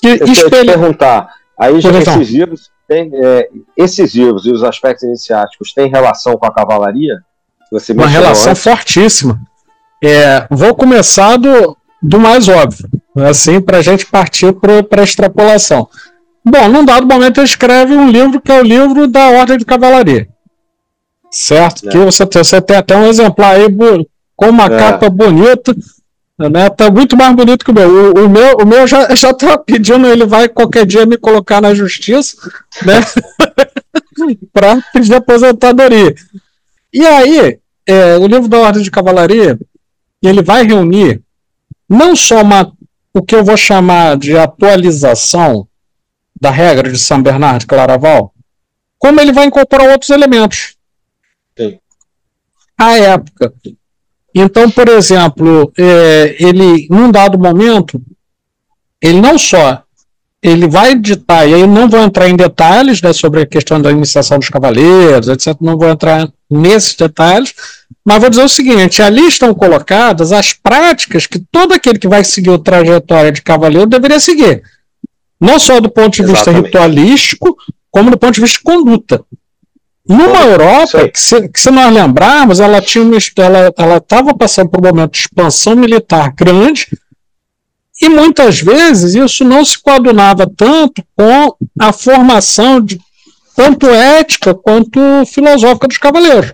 [0.00, 0.72] Que Eu espelha...
[0.72, 5.90] te perguntar, aí já esses livros, tem, é, esses livros e os aspectos iniciáticos têm
[5.90, 7.18] relação com a cavalaria?
[7.70, 8.62] Você uma relação antes?
[8.62, 9.40] fortíssima.
[10.02, 15.88] É, vou começar do, do mais óbvio, assim, para a gente partir para a extrapolação.
[16.44, 19.64] Bom, num dado momento ele escreve um livro que é o livro da Ordem de
[19.64, 20.28] Cavalaria.
[21.30, 21.88] Certo?
[21.88, 21.92] É.
[21.92, 23.66] Que você, você tem até um exemplar aí
[24.34, 24.78] com uma é.
[24.78, 25.74] capa bonita.
[26.38, 26.68] Né?
[26.70, 27.88] Tá muito mais bonito que o meu.
[27.88, 31.60] O, o meu, o meu já, já tá pedindo, ele vai qualquer dia me colocar
[31.60, 32.36] na justiça,
[32.84, 33.00] né?
[34.52, 36.14] para pedir aposentadoria.
[36.92, 39.58] E aí, é, o livro da Ordem de Cavalaria,
[40.22, 41.22] ele vai reunir
[41.88, 42.72] não só uma,
[43.14, 45.66] o que eu vou chamar de atualização
[46.38, 48.32] da regra de São Bernardo Claraval,
[48.98, 50.75] como ele vai incorporar outros elementos.
[51.56, 51.78] Sim.
[52.78, 53.52] À época.
[54.34, 58.00] Então, por exemplo, é, ele, num dado momento,
[59.00, 59.82] ele não só
[60.42, 63.90] ele vai ditar, e aí não vou entrar em detalhes né, sobre a questão da
[63.90, 67.52] iniciação dos cavaleiros, etc., não vou entrar nesses detalhes,
[68.04, 72.22] mas vou dizer o seguinte: ali estão colocadas as práticas que todo aquele que vai
[72.22, 74.62] seguir a trajetória de cavaleiro deveria seguir.
[75.40, 77.56] Não só do ponto de vista ritualístico,
[77.90, 79.24] como do ponto de vista de conduta.
[80.08, 83.16] Numa Europa, que se, que se, nós lembrarmos, ela tinha uma,
[83.76, 86.86] ela estava passando por um momento de expansão militar grande,
[88.00, 93.00] e muitas vezes isso não se coadunava tanto com a formação de
[93.56, 96.52] tanto ética quanto filosófica dos cavaleiros.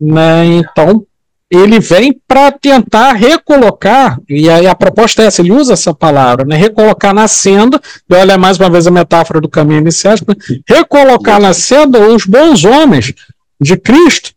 [0.00, 0.46] Né?
[0.46, 1.04] Então,
[1.50, 6.44] ele vem para tentar recolocar, e aí a proposta é essa, ele usa essa palavra,
[6.44, 6.56] né?
[6.56, 10.36] recolocar na senda, e olha mais uma vez a metáfora do caminho iniciático, né?
[10.66, 13.14] recolocar na senda os bons homens
[13.60, 14.32] de Cristo,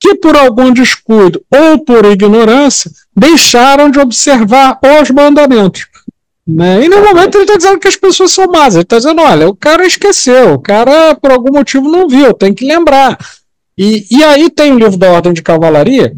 [0.00, 5.86] que por algum descuido ou por ignorância deixaram de observar os mandamentos.
[6.46, 6.84] Né?
[6.84, 8.74] E no momento ele está dizendo que as pessoas são más.
[8.74, 12.54] Ele está dizendo: olha, o cara esqueceu, o cara por algum motivo não viu, tem
[12.54, 13.18] que lembrar.
[13.76, 16.14] E, e aí tem o livro da Ordem de Cavalaria,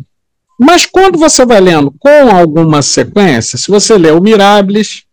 [0.58, 5.04] mas quando você vai lendo com alguma sequência, se você lê o Mirables,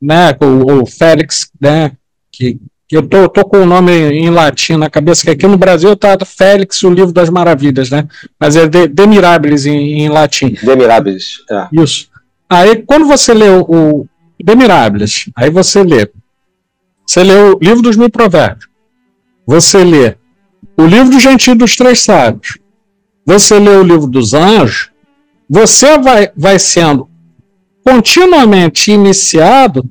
[0.00, 1.92] né, o, o Félix, né,
[2.30, 2.58] que,
[2.90, 6.18] eu tô, tô com o nome em latim na cabeça, que aqui no Brasil tá
[6.26, 8.08] Félix, o livro das maravilhas, né?
[8.38, 10.50] Mas é De, De Mirabilis em, em latim.
[10.50, 11.68] De Mirabilis, é.
[11.72, 12.08] Isso.
[12.48, 14.08] Aí, quando você lê o, o
[14.42, 16.10] De Mirabilis, aí você lê.
[17.06, 18.68] Você lê o livro dos mil provérbios.
[19.46, 20.16] Você lê
[20.76, 22.58] o livro do Gentil dos Três Sábios.
[23.30, 24.90] Você lê o livro dos anjos.
[25.48, 27.08] Você vai, vai sendo
[27.84, 29.88] continuamente iniciado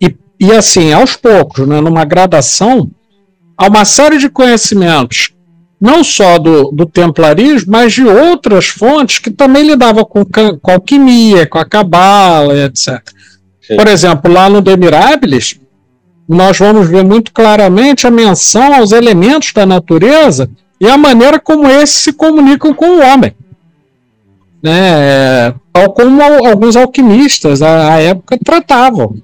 [0.00, 2.90] e, e assim, aos poucos, né, numa gradação,
[3.58, 5.34] a uma série de conhecimentos,
[5.78, 10.74] não só do, do templarismo, mas de outras fontes que também lidavam com, com a
[10.74, 13.02] alquimia, com a cabala, etc.
[13.60, 13.76] Sim.
[13.76, 15.60] Por exemplo, lá no De Mirabilis,
[16.26, 20.48] nós vamos ver muito claramente a menção aos elementos da natureza
[20.82, 23.34] e a maneira como esses se comunicam com o homem
[24.62, 25.52] né?
[25.72, 29.16] Tal como alguns alquimistas à época tratavam.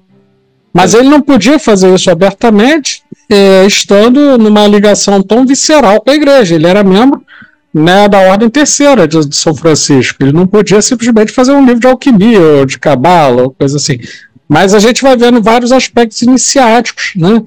[0.73, 6.15] Mas ele não podia fazer isso abertamente, é, estando numa ligação tão visceral com a
[6.15, 6.55] igreja.
[6.55, 7.23] Ele era membro
[7.73, 10.21] né, da Ordem Terceira de, de, São Francisco.
[10.21, 13.97] Ele não podia simplesmente fazer um livro de alquimia ou de cabala ou coisa assim.
[14.47, 17.43] Mas a gente vai vendo vários aspectos iniciáticos, né?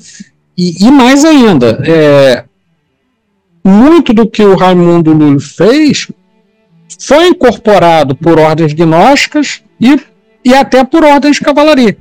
[0.56, 2.44] E, e mais ainda, é,
[3.64, 6.08] muito do que o Raimundo Lully fez
[7.00, 10.00] foi incorporado por ordens gnósticas e,
[10.44, 11.96] e até por ordens de cavalaria.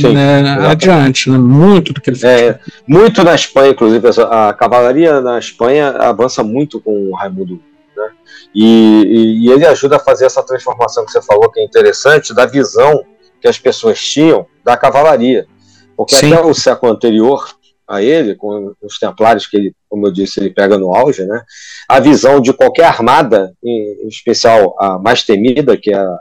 [0.00, 2.40] Sim, né, adiante, né, muito do que ele fez.
[2.40, 7.60] É, muito na Espanha, inclusive, a cavalaria na Espanha avança muito com o Raimundo.
[7.94, 8.10] Né?
[8.54, 12.34] E, e, e, ele ajuda a fazer essa transformação que você falou, que é interessante,
[12.34, 13.04] da visão
[13.40, 15.46] que as pessoas tinham da cavalaria.
[15.94, 16.32] Porque Sim.
[16.32, 17.50] até o século anterior,
[17.92, 21.42] a ele, com os templários que ele, como eu disse, ele pega no auge, né?
[21.86, 26.18] A visão de qualquer armada, em especial a mais temida, que é a,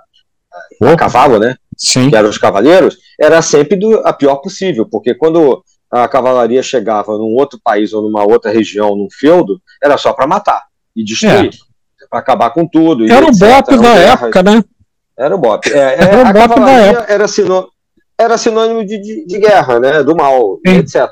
[0.84, 1.56] a cavalo, né?
[1.78, 2.10] Sim.
[2.10, 7.18] Que eram os cavaleiros, era sempre do, a pior possível, porque quando a cavalaria chegava
[7.18, 11.52] num outro país ou numa outra região, num feudo, era só para matar e destruir,
[11.54, 12.06] é.
[12.10, 13.10] para acabar com tudo.
[13.10, 14.64] Era o BOP da época, né?
[15.18, 15.68] Era o BOP.
[15.68, 17.14] É, é, era o BOP da época.
[17.14, 17.72] Era, sinônimo,
[18.18, 20.04] era sinônimo de, de, de, guerra, né?
[20.04, 20.76] Do mal, Sim.
[20.76, 21.10] etc.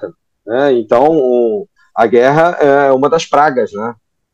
[0.49, 0.73] Né?
[0.73, 3.93] Então, a guerra é uma das pragas né?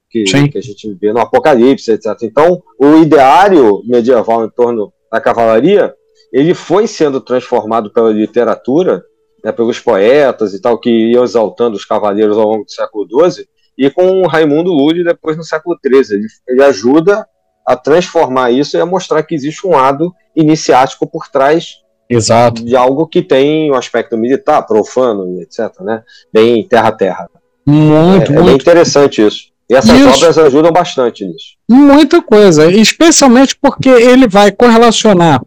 [0.09, 2.15] que, que, a gente vê no Apocalipse, etc.
[2.23, 5.93] Então, o ideário medieval em torno da cavalaria
[6.31, 9.03] ele foi sendo transformado pela literatura,
[9.43, 13.45] né, pelos poetas e tal, que iam exaltando os cavaleiros ao longo do século XII,
[13.77, 16.17] e com Raimundo Lully depois no século XIII.
[16.17, 17.27] Ele, ele ajuda
[17.65, 21.75] a transformar isso e a mostrar que existe um lado iniciático por trás
[22.09, 22.63] Exato.
[22.63, 25.71] de algo que tem um aspecto militar, profano, etc.
[25.81, 26.03] Né?
[26.31, 27.29] Bem terra-terra.
[27.65, 28.39] Muito, é, muito.
[28.39, 29.55] É bem interessante isso.
[29.69, 31.55] E essas isso, obras ajudam bastante nisso.
[31.67, 35.41] Muita coisa, especialmente porque ele vai correlacionar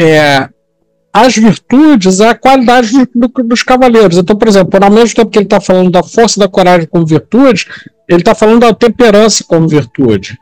[0.00, 0.48] é,
[1.12, 4.16] as virtudes à qualidade do, do, dos cavaleiros.
[4.16, 7.06] Então, por exemplo, ao mesmo tempo que ele está falando da força da coragem como
[7.06, 7.66] virtude,
[8.08, 10.38] ele está falando da temperança como virtude.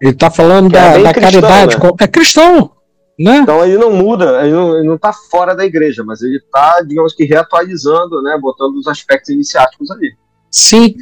[0.00, 1.74] Ele está falando da, é da cristão, caridade.
[1.76, 1.80] Né?
[1.80, 2.70] Como, é cristão.
[3.18, 3.38] Né?
[3.38, 7.24] Então ele não muda, ele não, está fora da igreja, mas ele está, digamos que,
[7.24, 10.14] reatualizando, né, botando os aspectos iniciáticos ali.
[10.50, 10.94] Sim,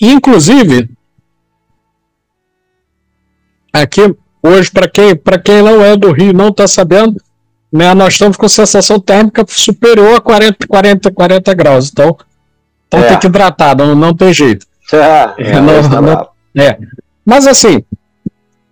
[0.00, 0.88] inclusive,
[3.70, 7.20] aqui hoje, para quem, quem não é do Rio não está sabendo,
[7.70, 12.16] né, nós estamos com sensação térmica superior a 40, 40, 40 graus, então,
[12.88, 13.08] então é.
[13.08, 14.66] tem que hidratar, não, não tem jeito.
[14.92, 16.78] É, é, não, não, é.
[17.24, 17.84] Mas assim,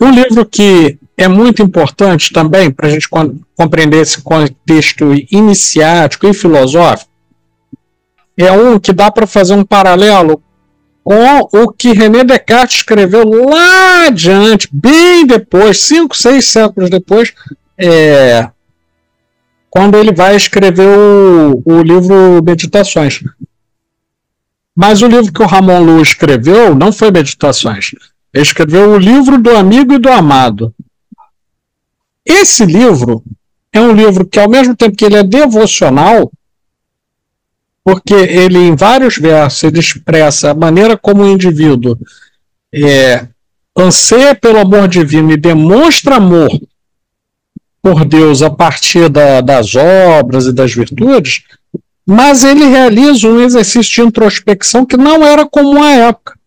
[0.01, 3.09] um livro que é muito importante também para a gente
[3.57, 7.11] compreender esse contexto iniciático e filosófico.
[8.37, 10.41] É um que dá para fazer um paralelo
[11.03, 17.35] com o que René Descartes escreveu lá adiante, bem depois, cinco, seis séculos depois,
[17.77, 18.49] é,
[19.69, 23.25] quando ele vai escrever o, o livro Meditações.
[24.77, 27.91] Mas o livro que o Ramon Lu escreveu não foi Meditações.
[28.33, 30.73] Ele escreveu o livro do amigo e do amado.
[32.29, 33.25] Esse livro
[33.73, 36.31] é um livro que, ao mesmo tempo que ele é devocional,
[37.83, 41.99] porque ele, em vários versos, ele expressa a maneira como o indivíduo
[42.71, 43.27] é,
[43.75, 46.51] anseia pelo amor divino e demonstra amor
[47.81, 51.45] por Deus a partir da, das obras e das virtudes,
[52.05, 56.39] mas ele realiza um exercício de introspecção que não era comum à época.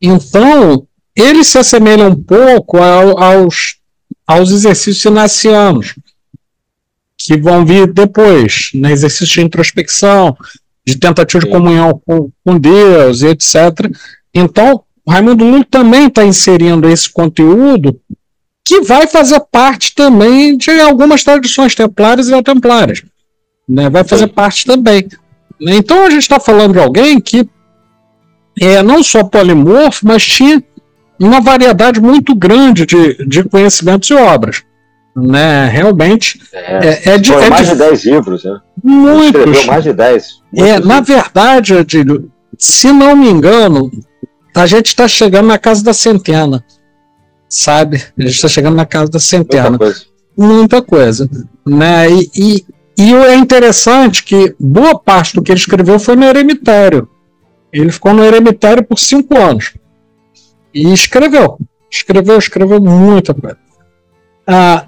[0.00, 3.78] Então, ele se assemelha um pouco ao, aos
[4.26, 5.94] aos exercícios sinacianos,
[7.16, 10.36] que vão vir depois, né, exercício de introspecção,
[10.86, 13.90] de tentativa de comunhão com, com Deus, etc.
[14.34, 17.98] Então, Raimundo Lula também está inserindo esse conteúdo
[18.64, 23.02] que vai fazer parte também de algumas tradições templares e templárias.
[23.68, 23.90] Né?
[23.90, 25.06] Vai fazer parte também.
[25.60, 27.46] Então a gente está falando de alguém que
[28.60, 30.62] é não só polimorfo, mas tinha
[31.18, 34.62] uma variedade muito grande de, de conhecimentos e obras.
[35.16, 35.68] Né?
[35.68, 38.58] Realmente é, é, é de, é mais de 10 livros, né?
[38.82, 39.40] Muitos.
[39.40, 40.28] Escreveu mais de 10.
[40.56, 43.90] É, na verdade, Adílio, se não me engano,
[44.54, 46.64] a gente está chegando na casa da centena.
[47.48, 48.02] Sabe?
[48.18, 49.70] A gente está chegando na casa da centena.
[49.70, 50.04] Muita coisa.
[50.36, 51.30] Muita coisa
[51.66, 52.10] né?
[52.10, 52.66] E, e,
[52.98, 57.08] e é interessante que boa parte do que ele escreveu foi no eremitério.
[57.72, 59.74] Ele ficou no eremitério por cinco anos.
[60.74, 61.58] E escreveu.
[61.90, 63.58] Escreveu, escreveu muita coisa.
[64.46, 64.86] Ah,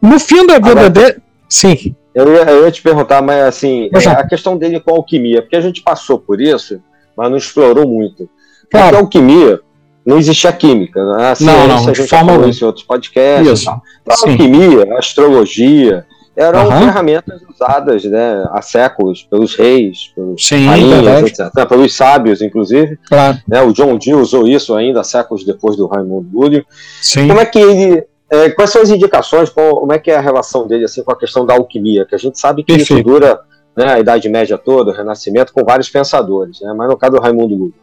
[0.00, 1.16] no fim da vida Agora, dele.
[1.48, 1.94] Sim.
[2.14, 5.42] Eu ia, eu ia, te perguntar, mas assim, é, a questão dele com a alquimia,
[5.42, 6.80] porque a gente passou por isso,
[7.14, 8.28] mas não explorou muito.
[8.70, 8.86] Claro.
[8.86, 9.60] Porque a alquimia
[10.04, 11.30] não existia química, né?
[11.30, 13.60] A ciência, não, não, a gente forma falou isso em outros podcasts.
[13.60, 13.68] Isso.
[13.68, 16.06] A alquimia, a astrologia,
[16.36, 16.78] eram uhum.
[16.78, 21.50] ferramentas usadas né, há séculos pelos reis, pelos Sim, rainhas, etc.
[21.56, 22.98] Né, pelos sábios, inclusive.
[23.08, 23.38] Claro.
[23.48, 26.64] Né, o John Dee usou isso ainda séculos depois do Raimundo Lúlio.
[27.00, 27.26] Sim.
[27.28, 28.04] Como é que ele.
[28.28, 31.18] É, quais são as indicações, como é que é a relação dele assim, com a
[31.18, 32.04] questão da alquimia?
[32.04, 32.94] Que a gente sabe que Perfeito.
[32.94, 33.38] isso dura
[33.76, 37.22] né, a Idade Média toda, o Renascimento, com vários pensadores, né, mas no caso do
[37.22, 37.74] Raimundo Lúlio.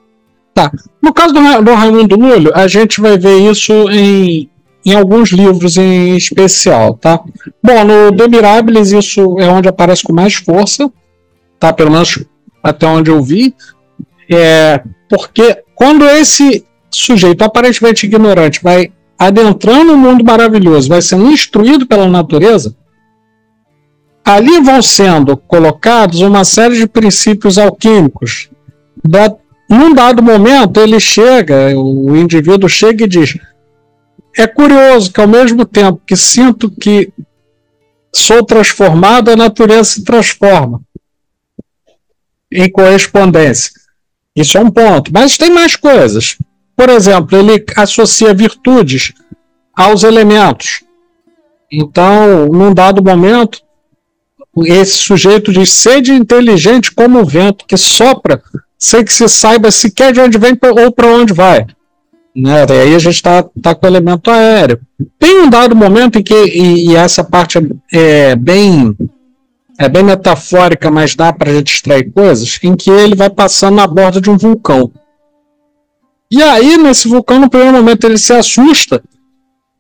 [0.53, 0.69] Tá.
[1.01, 4.49] No caso do, do Raimundo Lúlio, a gente vai ver isso em
[4.85, 7.19] em alguns livros em especial, tá?
[7.61, 10.91] Bom, no The Mirabilis isso é onde aparece com mais força,
[11.59, 11.71] tá?
[11.71, 12.23] Pelo menos
[12.61, 13.55] até onde eu vi.
[14.29, 21.31] É, porque quando esse sujeito aparentemente ignorante vai adentrando o um mundo maravilhoso, vai sendo
[21.31, 22.75] instruído pela natureza,
[24.23, 28.49] ali vão sendo colocados uma série de princípios alquímicos.
[29.03, 29.33] Da,
[29.69, 33.37] num dado momento, ele chega, o indivíduo chega e diz:
[34.37, 37.11] é curioso que ao mesmo tempo que sinto que
[38.13, 40.81] sou transformado, a natureza se transforma
[42.51, 43.71] em correspondência.
[44.35, 45.11] Isso é um ponto.
[45.13, 46.37] Mas tem mais coisas.
[46.75, 49.13] Por exemplo, ele associa virtudes
[49.75, 50.83] aos elementos.
[51.71, 53.61] Então, num dado momento,
[54.65, 58.41] esse sujeito diz: sede inteligente como o vento que sopra,
[58.77, 61.65] sem que se saiba sequer de onde vem ou para onde vai.
[62.35, 62.65] Né?
[62.69, 64.79] Aí a gente está tá com o elemento aéreo.
[65.19, 68.95] Tem um dado momento em que, e, e essa parte é, é bem
[69.77, 73.75] é bem metafórica, mas dá para a gente extrair coisas, em que ele vai passando
[73.75, 74.91] na borda de um vulcão.
[76.31, 79.03] E aí, nesse vulcão, no primeiro momento, ele se assusta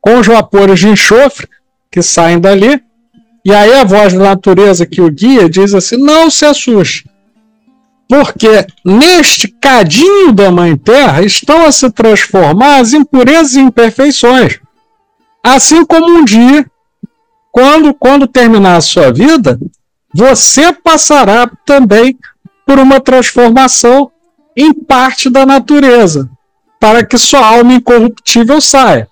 [0.01, 1.47] com os vapores de enxofre
[1.91, 2.81] que saem dali.
[3.45, 7.09] E aí a voz da natureza que o guia diz assim: não se assuste.
[8.07, 14.59] Porque neste cadinho da Mãe Terra estão a se transformar as impurezas e imperfeições.
[15.43, 16.65] Assim como um dia,
[17.51, 19.59] quando, quando terminar a sua vida,
[20.13, 22.17] você passará também
[22.65, 24.11] por uma transformação
[24.55, 26.29] em parte da natureza,
[26.79, 29.07] para que sua alma incorruptível saia.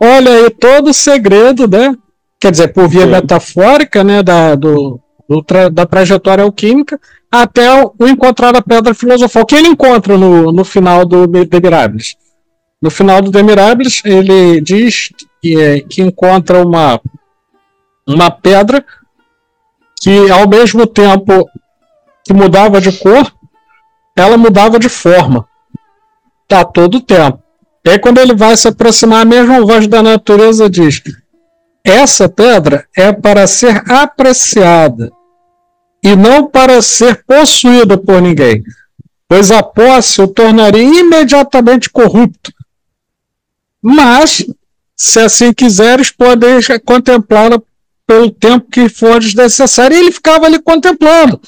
[0.00, 1.96] Olha aí todo o segredo, né?
[2.40, 3.10] Quer dizer, por via Sim.
[3.10, 4.98] metafórica, né, da, do,
[5.28, 6.98] do tra da trajetória alquímica,
[7.32, 12.14] até o encontrar a pedra filosofal, que ele encontra no, no final do De Mirables.
[12.80, 15.08] No final do De Mirables, ele diz
[15.40, 17.00] que, é, que encontra uma,
[18.06, 18.84] uma pedra
[19.98, 21.48] que, ao mesmo tempo
[22.22, 23.32] que mudava de cor,
[24.14, 25.48] ela mudava de forma.
[26.46, 27.42] Tá todo tempo.
[27.82, 31.02] E aí, quando ele vai se aproximar, a mesma voz da natureza diz:
[31.82, 35.10] Essa pedra é para ser apreciada
[36.02, 38.62] e não para ser possuída por ninguém,
[39.28, 42.52] pois a posse o tornaria imediatamente corrupto.
[43.80, 44.44] Mas,
[44.96, 47.60] se assim quiseres, podeis contemplá-la
[48.06, 49.96] pelo tempo que for desnecessário.
[49.96, 51.40] E ele ficava ali contemplando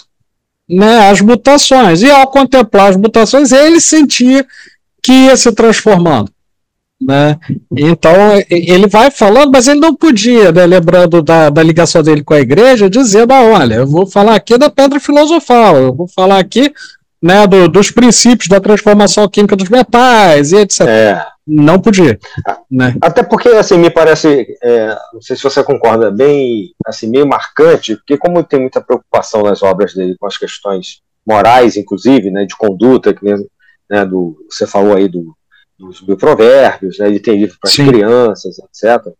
[0.69, 2.03] né, as mutações.
[2.03, 4.47] E ao contemplar as mutações, ele sentia
[5.03, 6.33] que ia se transformando.
[7.07, 7.39] Né?
[7.77, 8.15] Então
[8.49, 12.41] ele vai falando, mas ele não podia, né, lembrando da, da ligação dele com a
[12.41, 16.73] igreja, dizendo: ah, olha, eu vou falar aqui da pedra filosofal, eu vou falar aqui
[17.23, 20.81] né, do, dos princípios da transformação química dos metais e etc.
[20.83, 21.27] É.
[21.47, 22.19] Não podia.
[22.71, 22.95] Né?
[23.03, 27.97] Até porque, assim, me parece, é, não sei se você concorda, bem, assim, meio marcante,
[27.97, 32.57] porque como tem muita preocupação nas obras dele com as questões morais, inclusive, né, de
[32.57, 33.25] conduta, que,
[33.91, 35.35] né, do, você falou aí do
[35.89, 37.07] dos provérbios, né?
[37.07, 39.13] ele tem livro para crianças, etc.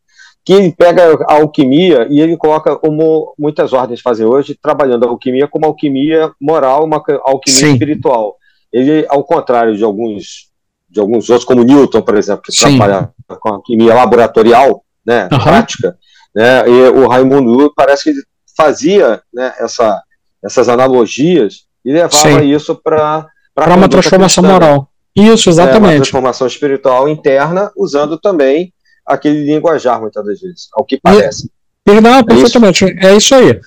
[0.45, 5.09] Que ele pega a alquimia e ele coloca, como muitas ordens fazem hoje, trabalhando a
[5.09, 7.73] alquimia como alquimia moral, uma alquimia Sim.
[7.73, 8.37] espiritual.
[8.73, 10.53] Ele, ao contrário de alguns
[10.89, 12.77] de alguns outros, como Newton, por exemplo, que Sim.
[12.77, 13.11] trabalha
[13.41, 15.41] com alquimia laboratorial, né, uhum.
[15.41, 15.99] prática,
[16.33, 18.21] né, e o Raimundo parece que
[18.57, 20.01] fazia né, essa
[20.45, 22.43] essas analogias e levava Sim.
[22.43, 24.61] isso para uma transformação cristã.
[24.61, 24.89] moral.
[25.17, 25.85] Isso, exatamente.
[25.85, 28.73] É, uma transformação espiritual interna, usando também
[29.07, 31.51] aquele linguajar, muitas das vezes, ao que parece.
[31.87, 33.07] E, não, é perfeitamente, isso?
[33.07, 33.61] é isso aí.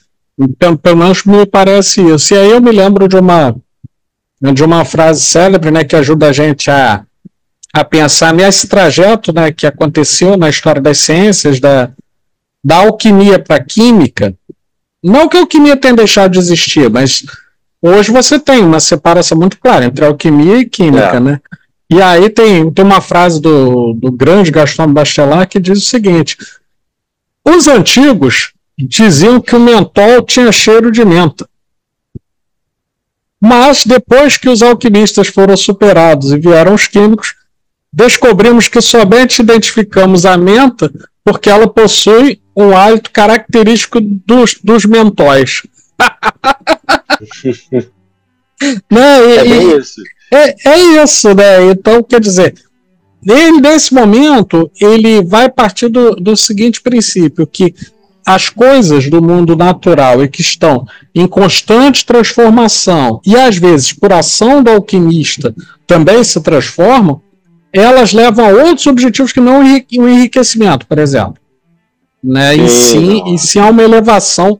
[0.58, 2.34] Pelo, pelo menos me parece isso.
[2.34, 3.56] E aí eu me lembro de uma,
[4.41, 7.06] de uma frase célebre né, que ajuda a gente a,
[7.74, 11.91] a pensar nesse trajeto né, que aconteceu na história das ciências, da,
[12.64, 14.36] da alquimia para a química.
[15.04, 17.24] Não que a alquimia tenha deixado de existir, mas
[17.82, 21.19] Hoje você tem uma separação muito clara entre alquimia e química, é.
[21.19, 21.41] né?
[21.89, 26.38] E aí tem, tem uma frase do, do grande Gaston Bachelard que diz o seguinte:
[27.45, 31.47] os antigos diziam que o mentol tinha cheiro de menta.
[33.39, 37.36] Mas depois que os alquimistas foram superados e vieram os químicos,
[37.93, 40.91] descobrimos que somente identificamos a menta
[41.23, 45.61] porque ela possui um hálito característico dos, dos mentóis.
[48.89, 50.02] Não, e, é bem isso.
[50.32, 51.72] É, é isso, né?
[51.72, 52.56] Então, quer dizer,
[53.26, 57.74] ele, nesse momento, ele vai partir do, do seguinte princípio, que
[58.26, 60.86] as coisas do mundo natural e que estão
[61.16, 67.22] em constante transformação, e às vezes por ação do alquimista também se transformam,
[67.72, 71.36] elas levam a outros objetivos que não o enriquecimento, por exemplo.
[72.22, 72.58] Né?
[72.58, 74.60] E, sim, e sim a uma elevação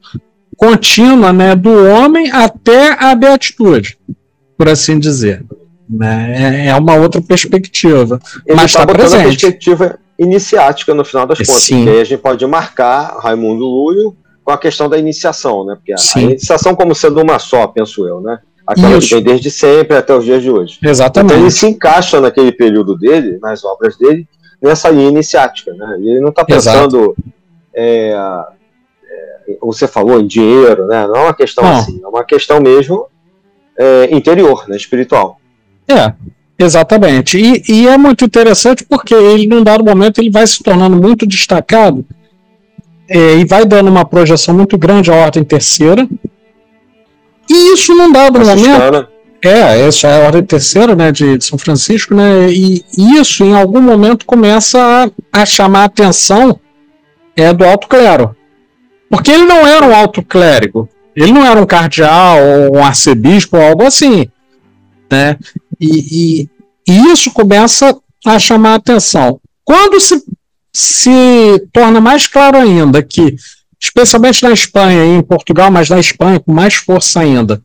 [0.58, 3.98] contínua né, do homem até a beatitude,
[4.58, 5.46] por assim dizer.
[5.88, 6.66] Né?
[6.66, 8.20] É, é uma outra perspectiva.
[8.46, 9.22] Ele mas está tá presente.
[9.22, 11.64] a perspectiva iniciática no final das contas.
[11.64, 11.88] Sim.
[11.88, 15.76] Aí a gente pode marcar Raimundo Lúlio com a questão da iniciação, né?
[15.76, 18.40] Porque a, a iniciação como sendo uma só, penso eu, né?
[18.66, 19.08] Aquela Isso.
[19.08, 20.78] que vem desde sempre até os dias de hoje.
[20.84, 21.34] Exatamente.
[21.34, 24.28] Então ele se encaixa naquele período dele, nas obras dele,
[24.62, 25.98] nessa linha iniciática, né?
[26.02, 27.16] E ele não está pensando
[27.74, 28.14] é,
[29.62, 31.08] você falou em dinheiro, né?
[31.08, 31.78] Não é uma questão não.
[31.78, 33.08] assim, é uma questão mesmo
[33.78, 34.76] é, interior, né?
[34.76, 35.40] espiritual.
[35.88, 36.14] É,
[36.58, 37.38] exatamente.
[37.38, 41.26] E, e, é muito interessante porque ele, num dado momento, ele vai se tornando muito
[41.26, 42.06] destacado
[43.10, 46.08] é, e vai dando uma projeção muito grande à ordem terceira.
[47.50, 49.08] E isso num dado momento.
[49.42, 53.54] É, essa é a ordem terceira, né, de, de, São Francisco, né, e isso em
[53.54, 54.80] algum momento começa
[55.32, 56.60] a, a chamar a atenção
[57.36, 58.36] é, do alto clero.
[59.10, 60.90] Porque ele não era um alto clérigo.
[61.16, 64.30] Ele não era um cardeal ou um arcebispo ou algo assim.
[65.12, 65.38] Né?
[65.80, 66.50] E, e,
[66.88, 69.40] e isso começa a chamar a atenção.
[69.64, 70.24] Quando se,
[70.72, 73.36] se torna mais claro ainda que,
[73.80, 77.62] especialmente na Espanha e em Portugal, mas na Espanha com mais força ainda,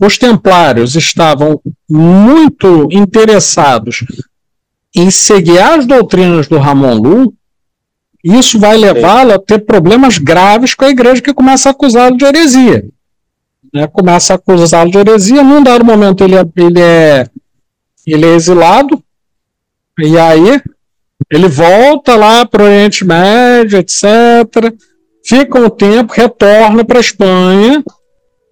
[0.00, 4.04] os templários estavam muito interessados
[4.94, 7.34] em seguir as doutrinas do Ramon Lu,
[8.34, 12.24] isso vai levá-lo a ter problemas graves com a igreja que começa a acusá-lo de
[12.24, 12.84] heresia.
[13.72, 13.86] Né?
[13.86, 17.26] Começa a acusá-lo de heresia, num dado momento ele é, ele é,
[18.04, 19.00] ele é exilado,
[20.00, 20.60] e aí
[21.30, 24.04] ele volta lá para o Oriente Médio, etc.
[25.24, 27.84] Fica um tempo, retorna para a Espanha,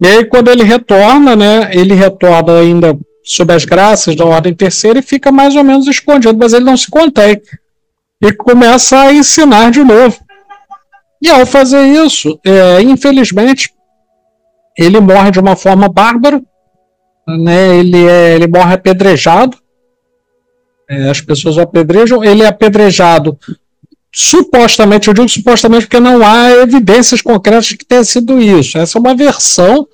[0.01, 4.99] e aí quando ele retorna, né, ele retorna ainda sob as graças da Ordem Terceira
[4.99, 7.41] e fica mais ou menos escondido, mas ele não se contém
[8.21, 10.17] e começa a ensinar de novo.
[11.21, 13.73] E ao fazer isso, é, infelizmente,
[14.77, 16.41] ele morre de uma forma bárbara,
[17.27, 17.77] né?
[17.77, 19.57] ele, é, ele morre apedrejado,
[20.89, 23.37] é, as pessoas o apedrejam, ele é apedrejado
[24.13, 28.77] supostamente, eu digo supostamente porque não há evidências concretas de que tenha sido isso.
[28.77, 29.87] Essa é uma versão,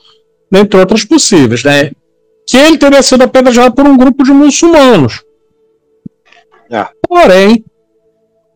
[0.51, 1.91] dentre outras possíveis, né?
[2.45, 5.23] que ele teria sido apedrejado por um grupo de muçulmanos.
[6.69, 6.85] É.
[7.07, 7.63] Porém,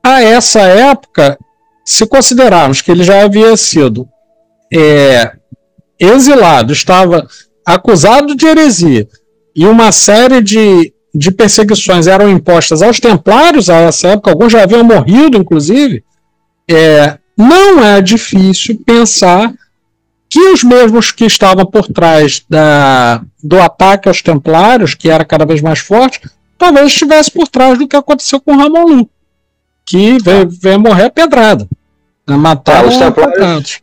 [0.06, 1.36] a essa época,
[1.84, 4.08] se considerarmos que ele já havia sido
[4.72, 5.32] é,
[6.00, 7.28] exilado, estava
[7.66, 9.08] acusado de heresia,
[9.56, 14.62] e uma série de, de perseguições eram impostas aos templários a essa época, alguns já
[14.62, 16.04] haviam morrido, inclusive,
[16.70, 19.52] é, não é difícil pensar
[20.30, 25.48] que os mesmos que estavam por trás da, do ataque aos templários, que era cada
[25.48, 26.22] vez mais forte,
[26.60, 29.10] talvez estivesse por trás do que aconteceu com Ramon Lu
[29.86, 31.68] que veio, veio morrer pedrada.
[32.28, 32.36] Né?
[32.36, 33.82] Mataram é, os templários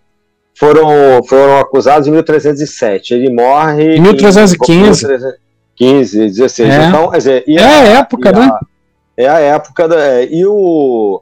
[0.54, 3.14] foram, foram acusados em 1307.
[3.14, 5.06] Ele morre em 1315.
[5.74, 6.70] 15, 16.
[6.70, 6.86] É.
[6.86, 8.50] Então, quer dizer, é a, a época, a, né?
[9.16, 9.88] É a época.
[9.88, 11.20] Da, é, e o,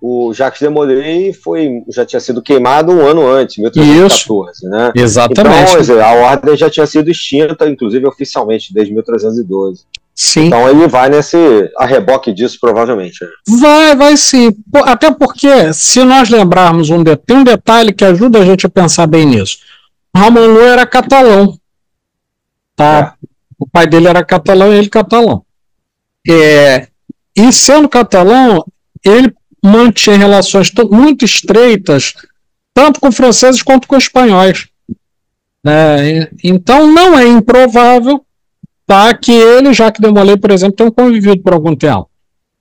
[0.00, 4.68] o Jacques de Molay foi, já tinha sido queimado um ano antes, 1314, Isso.
[4.68, 4.92] né?
[4.94, 5.70] Exatamente.
[5.70, 9.84] Então, dizer, a ordem já tinha sido extinta, inclusive oficialmente, desde 1312.
[10.18, 10.46] Sim.
[10.46, 11.36] Então ele vai nesse
[11.76, 13.18] a reboque disso, provavelmente.
[13.46, 14.50] Vai, vai sim.
[14.84, 17.14] Até porque, se nós lembrarmos um, de...
[17.16, 19.58] tem um detalhe que ajuda a gente a pensar bem nisso.
[20.16, 21.58] Ramon Lua era catalão.
[22.74, 23.14] Tá?
[23.22, 23.26] É.
[23.58, 25.44] O pai dele era catalão e ele catalão.
[26.26, 26.88] É,
[27.36, 28.64] e sendo catalão,
[29.04, 32.14] ele mantinha relações muito estreitas,
[32.72, 34.66] tanto com franceses quanto com espanhóis.
[35.66, 38.24] É, então não é improvável
[38.86, 42.08] tá, que ele, Jacques Demolay, por exemplo, tenham convivido por algum tempo.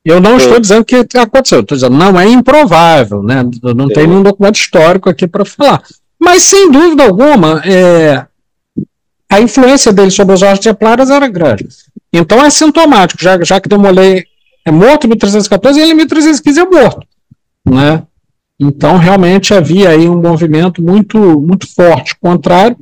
[0.03, 3.43] Eu não estou dizendo que aconteceu, estou dizendo não é improvável, né?
[3.75, 5.81] Não tem nenhum documento histórico aqui para falar.
[6.19, 8.23] Mas sem dúvida alguma, é,
[9.27, 11.67] a influência dele sobre os ordens templares era grande.
[12.13, 14.25] Então é sintomático, já, já que Demolay
[14.63, 17.07] é morto em 1314 e ele em 1315 é morto.
[17.65, 18.03] Né?
[18.59, 22.77] Então realmente havia aí um movimento muito, muito forte, contrário,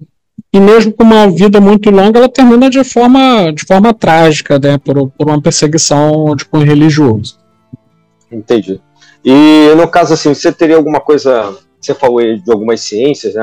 [0.53, 4.77] e mesmo com uma vida muito longa, ela termina de forma, de forma trágica, né,
[4.77, 7.39] por, por uma perseguição de cunho religioso.
[8.31, 8.79] Entendi.
[9.25, 13.41] E no caso assim, você teria alguma coisa você falou de algumas ciências, né?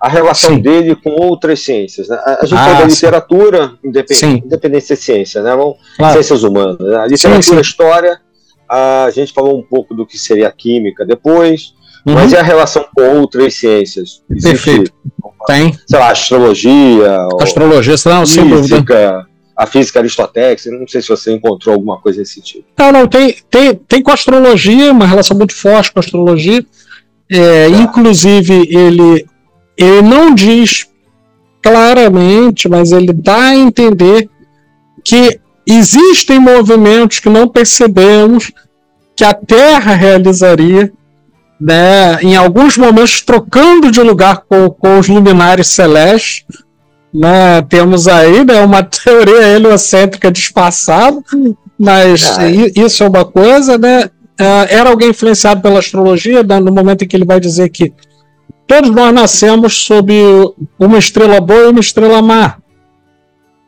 [0.00, 0.62] A relação sim.
[0.62, 2.08] dele com outras ciências.
[2.08, 2.16] Né?
[2.24, 5.50] A gente ah, falou da literatura, independente, independente de ciência, né?
[5.96, 6.12] Claro.
[6.12, 6.78] Ciências humanas.
[6.78, 6.96] Né?
[6.96, 7.60] A literatura, sim, sim.
[7.60, 8.20] história,
[8.68, 11.74] a gente falou um pouco do que seria a química depois,
[12.06, 12.14] uhum.
[12.14, 14.22] mas e a relação com outras ciências?
[14.30, 14.92] Existe, Perfeito.
[15.46, 15.72] Tem.
[15.86, 17.28] Sei lá, astrologia.
[17.40, 19.26] Astrologia, não, sem dúvida
[19.60, 22.64] a física aristotélica, não sei se você encontrou alguma coisa nesse sentido.
[22.78, 26.64] Não, não, tem, tem, tem com a astrologia, uma relação muito forte com a astrologia.
[27.30, 29.26] É, inclusive, ele,
[29.76, 30.88] ele não diz
[31.62, 34.30] claramente, mas ele dá a entender
[35.04, 38.50] que existem movimentos que não percebemos
[39.14, 40.90] que a Terra realizaria,
[41.60, 46.44] né, em alguns momentos trocando de lugar com, com os luminares celestes.
[47.12, 51.20] Né, temos aí né, uma teoria heliocêntrica despassada,
[51.78, 52.72] mas ah, é.
[52.76, 54.10] isso é uma coisa, né?
[54.40, 57.92] uh, era alguém influenciado pela astrologia, no momento em que ele vai dizer que
[58.66, 60.12] todos nós nascemos sob
[60.78, 62.56] uma estrela boa e uma estrela má.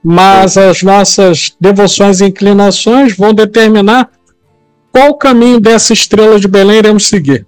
[0.02, 4.08] Mas as nossas devoções e inclinações vão determinar
[4.90, 7.46] qual caminho dessa estrela de Belém iremos seguir.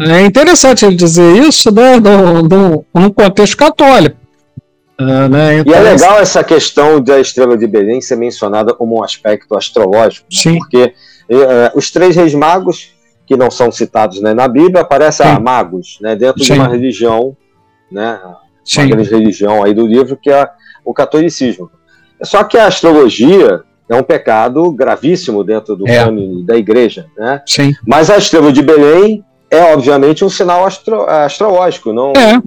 [0.00, 4.16] É interessante ele dizer isso né, no contexto católico.
[5.00, 5.58] Uh, né?
[5.58, 9.56] então, e é legal essa questão da estrela de Belém ser mencionada como um aspecto
[9.56, 10.58] astrológico, né?
[10.58, 10.94] porque
[11.30, 12.92] uh, os três reis magos,
[13.26, 16.54] que não são citados né, na Bíblia, aparecem ah, magos, né, dentro Sim.
[16.54, 17.36] de uma religião,
[17.90, 18.20] né,
[18.64, 18.82] Sim.
[18.82, 20.48] uma grande religião aí do livro, que é
[20.84, 21.70] o catolicismo.
[22.22, 26.04] Só que a astrologia é um pecado gravíssimo dentro do é.
[26.44, 27.42] da igreja, né?
[27.46, 27.72] Sim.
[27.86, 32.12] Mas a estrela de Belém é obviamente um sinal astro astrológico, não?
[32.16, 32.40] É.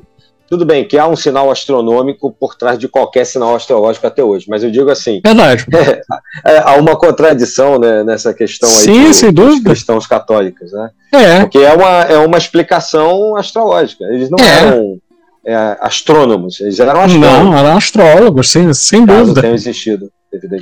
[0.47, 4.45] Tudo bem que há um sinal astronômico por trás de qualquer sinal astrológico até hoje,
[4.47, 5.21] mas eu digo assim.
[5.23, 5.65] Verdade.
[6.45, 9.69] É, há uma contradição né, nessa questão aí Sim, sem dúvida.
[9.69, 10.89] cristãos católicos, né?
[11.13, 11.39] É.
[11.39, 14.03] Porque é uma, é uma explicação astrológica.
[14.03, 14.59] Eles não é.
[14.59, 14.99] eram
[15.45, 17.45] é, astrônomos, eles eram astrólogos.
[17.45, 19.41] Não, eram astrólogos, sim, sem Caso dúvida.
[19.41, 20.11] tenham existido.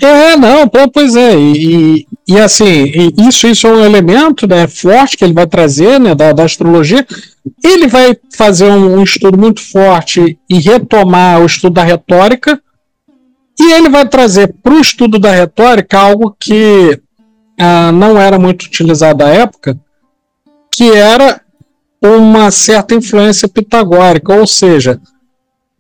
[0.02, 2.92] É, não, pois é, e, e assim,
[3.28, 7.06] isso, isso é um elemento né, forte que ele vai trazer né, da, da astrologia.
[7.64, 12.62] Ele vai fazer um, um, estudo muito forte e retomar o estudo da retórica,
[13.60, 17.00] e ele vai trazer para o estudo da retórica algo que
[17.60, 19.78] ah, não era muito utilizado à época,
[20.72, 21.42] que era
[22.04, 25.00] uma certa influência pitagórica, ou seja,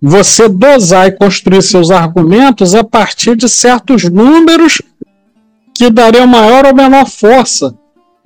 [0.01, 4.81] você dosar e construir seus argumentos a partir de certos números
[5.75, 7.77] que dariam maior ou menor força,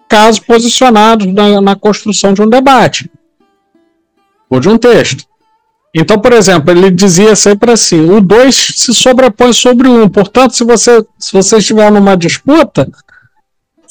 [0.07, 3.09] caso posicionados na, na construção de um debate
[4.49, 5.25] ou de um texto.
[5.93, 10.03] Então, por exemplo, ele dizia sempre assim: o 2 se sobrepõe sobre o 1.
[10.03, 10.09] Um.
[10.09, 12.87] Portanto, se você, se você estiver numa disputa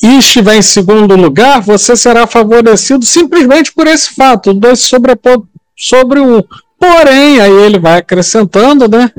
[0.03, 4.51] e estiver em segundo lugar, você será favorecido simplesmente por esse fato.
[4.51, 5.43] O 2 se sobrepõe
[5.77, 6.37] sobre o 1.
[6.37, 6.43] Um.
[6.79, 9.11] Porém, aí ele vai acrescentando, né?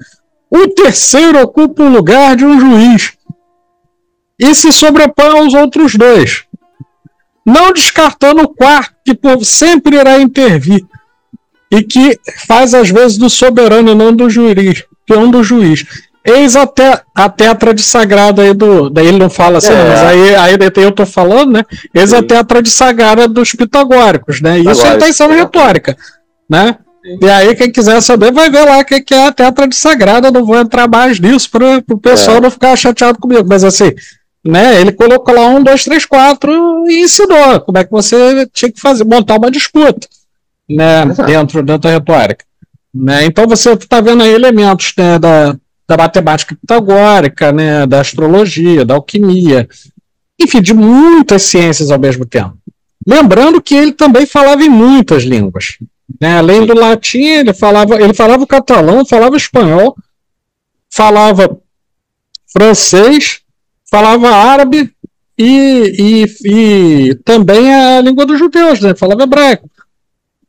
[0.49, 3.13] O terceiro ocupa o lugar de um juiz
[4.39, 6.43] e se sobrepõe aos outros dois,
[7.45, 10.86] não descartando o quarto, que sempre irá intervir
[11.71, 12.17] e que
[12.47, 16.07] faz às vezes do soberano e não do juiz, peão do juiz.
[16.28, 18.89] Eis até a tetra de sagrada aí do.
[18.89, 19.84] Daí ele não fala assim, é.
[19.88, 21.63] mas aí, aí eu tô falando, né?
[21.93, 22.17] Eis Sim.
[22.17, 24.59] a tetra de sagrada dos pitagóricos, né?
[24.59, 25.95] Isso é intenção retórica,
[26.49, 26.75] né?
[27.21, 29.75] E aí, quem quiser saber, vai ver lá o que, que é a tetra de
[29.78, 30.30] sagrada.
[30.30, 32.41] Não vou entrar mais nisso para o pessoal é.
[32.41, 33.45] não ficar chateado comigo.
[33.47, 33.93] Mas assim,
[34.43, 34.82] né?
[34.82, 36.51] Ele colocou lá um, dois, três, quatro
[36.89, 40.07] e ensinou como é que você tinha que fazer, montar uma disputa,
[40.69, 41.05] né?
[41.25, 42.43] Dentro, dentro da retórica.
[42.93, 43.25] Né?
[43.25, 45.55] Então você está vendo aí elementos né, da,
[45.88, 49.67] da matemática pitagórica, né, da astrologia, da alquimia,
[50.39, 52.57] enfim, de muitas ciências ao mesmo tempo.
[53.05, 55.77] Lembrando que ele também falava em muitas línguas.
[56.19, 56.38] Né?
[56.38, 59.95] Além do latim, ele falava, ele falava o catalão, falava espanhol,
[60.89, 61.57] falava
[62.51, 63.39] francês,
[63.89, 64.91] falava árabe
[65.38, 68.93] e, e, e também a língua dos judeus, né?
[68.93, 69.69] falava hebraico.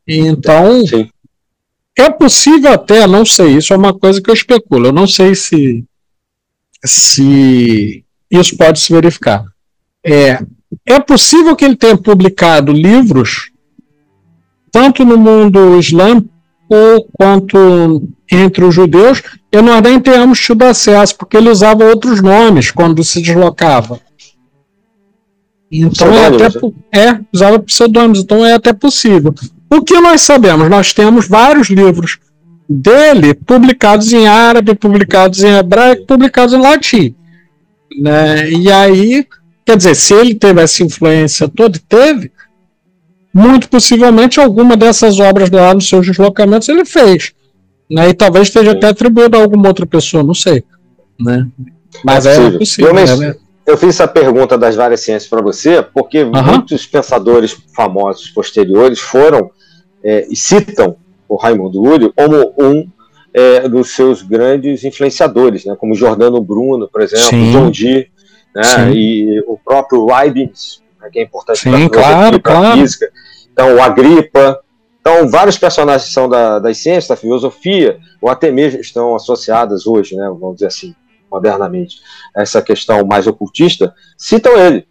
[0.07, 1.09] Então, Sim.
[1.99, 5.35] É possível até, não sei, isso é uma coisa que eu especulo, eu não sei
[5.35, 5.85] se,
[6.85, 9.45] se isso pode se verificar.
[10.05, 10.41] É,
[10.87, 13.51] é possível que ele tenha publicado livros
[14.71, 16.29] tanto no mundo islâmico
[17.13, 22.71] quanto entre os judeus, e nós nem temos tido acesso, porque ele usava outros nomes
[22.71, 23.99] quando se deslocava.
[25.71, 26.73] Então é até né?
[26.93, 29.35] é, usava pseudônimos, então é até possível.
[29.71, 30.69] O que nós sabemos?
[30.71, 32.19] Nós temos vários livros
[32.69, 37.15] dele publicados em árabe, publicados em hebraico, publicados em latim.
[38.01, 38.51] Né?
[38.51, 39.27] E aí,
[39.65, 42.31] quer dizer, se ele teve essa influência toda, teve,
[43.33, 47.33] muito possivelmente alguma dessas obras lá nos seus deslocamentos ele fez.
[47.91, 48.11] Né?
[48.11, 50.65] E talvez esteja até atribuído a alguma outra pessoa, não sei.
[51.19, 51.47] Né?
[52.05, 52.95] Mas é, é possível.
[52.95, 53.35] Eu, né?
[53.67, 56.43] eu, fiz essa pergunta das várias ciências para você, porque uhum.
[56.43, 59.51] muitos pensadores famosos posteriores foram
[60.03, 60.97] é, e citam
[61.29, 62.89] o Raimundo Lúlio como um
[63.33, 65.77] é, dos seus grandes influenciadores, né?
[65.79, 67.53] como Jordano Bruno, por exemplo, Sim.
[67.53, 68.11] John Dee,
[68.55, 68.93] né?
[68.93, 71.09] e o próprio Leibniz, né?
[71.13, 72.79] que é importante para a claro.
[72.79, 73.11] física.
[73.53, 74.61] Então, o Agripa.
[75.01, 80.15] Então, vários personagens são da, das ciências, da filosofia, ou até mesmo estão associadas hoje,
[80.15, 80.29] né?
[80.29, 80.95] vamos dizer assim,
[81.31, 81.97] modernamente,
[82.37, 84.88] essa questão mais ocultista, citam ele.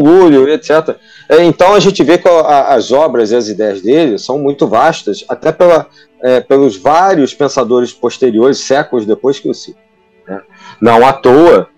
[0.00, 0.96] Lúlio, etc.
[1.28, 5.24] É, então a gente vê que as obras e as ideias dele são muito vastas,
[5.28, 5.86] até pela,
[6.22, 9.82] é, pelos vários pensadores posteriores, séculos depois que o citam.
[10.26, 10.40] Né?
[10.80, 11.68] Não à toa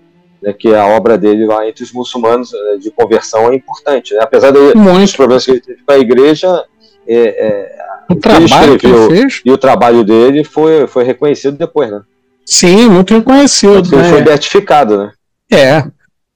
[0.42, 4.14] né, que a obra dele lá entre os muçulmanos né, de conversão é importante.
[4.14, 4.20] Né?
[4.22, 6.64] Apesar dos problemas que ele teve com a igreja,
[7.06, 11.90] é, é, o trabalho que ele fez e o trabalho dele foi, foi reconhecido depois,
[11.90, 12.02] né?
[12.44, 13.94] Sim, muito reconhecido.
[13.94, 14.10] Ele né?
[14.10, 15.12] foi beatificado, né?
[15.50, 15.84] É,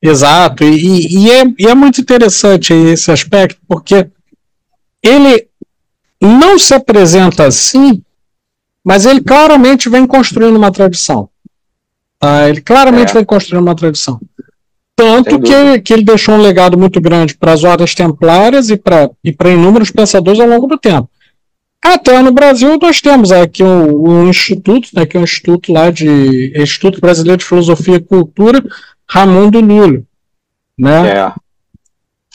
[0.08, 0.64] exato.
[0.64, 4.08] E, e, é, e é muito interessante esse aspecto, porque
[5.02, 5.48] ele
[6.20, 8.02] não se apresenta assim,
[8.84, 11.28] mas ele claramente vem construindo uma tradição.
[12.18, 12.48] Tá?
[12.48, 13.14] Ele claramente é.
[13.14, 14.20] vem construindo uma tradição.
[14.96, 18.76] Tanto que ele, que ele deixou um legado muito grande para as ordens templárias e
[18.78, 21.10] para e inúmeros pensadores ao longo do tempo.
[21.84, 25.90] Até no Brasil nós temos aqui um, um instituto, né, que é um instituto lá
[25.90, 28.64] de Instituto Brasileiro de Filosofia e Cultura,
[29.08, 30.06] Ramundo Lúlio.
[30.78, 31.18] Né?
[31.18, 31.32] É.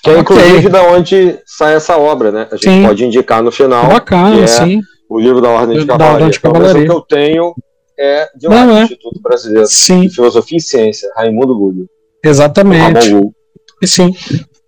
[0.04, 0.70] Que é inclusive okay.
[0.70, 2.48] da onde sai essa obra, né?
[2.52, 2.86] A gente sim.
[2.86, 3.88] pode indicar no final.
[3.88, 4.82] Bacana, é sim.
[5.08, 6.08] O livro da Ordem de Cavalaria.
[6.08, 6.84] Da Ordem de Cavalaria.
[6.84, 7.56] Então, o que eu tenho
[8.00, 8.84] é de lá, Não, é.
[8.84, 10.02] Instituto Brasileiro sim.
[10.02, 11.88] de Filosofia e Ciência, Raimundo Lúlio.
[12.24, 13.12] Exatamente.
[13.84, 14.16] Sim.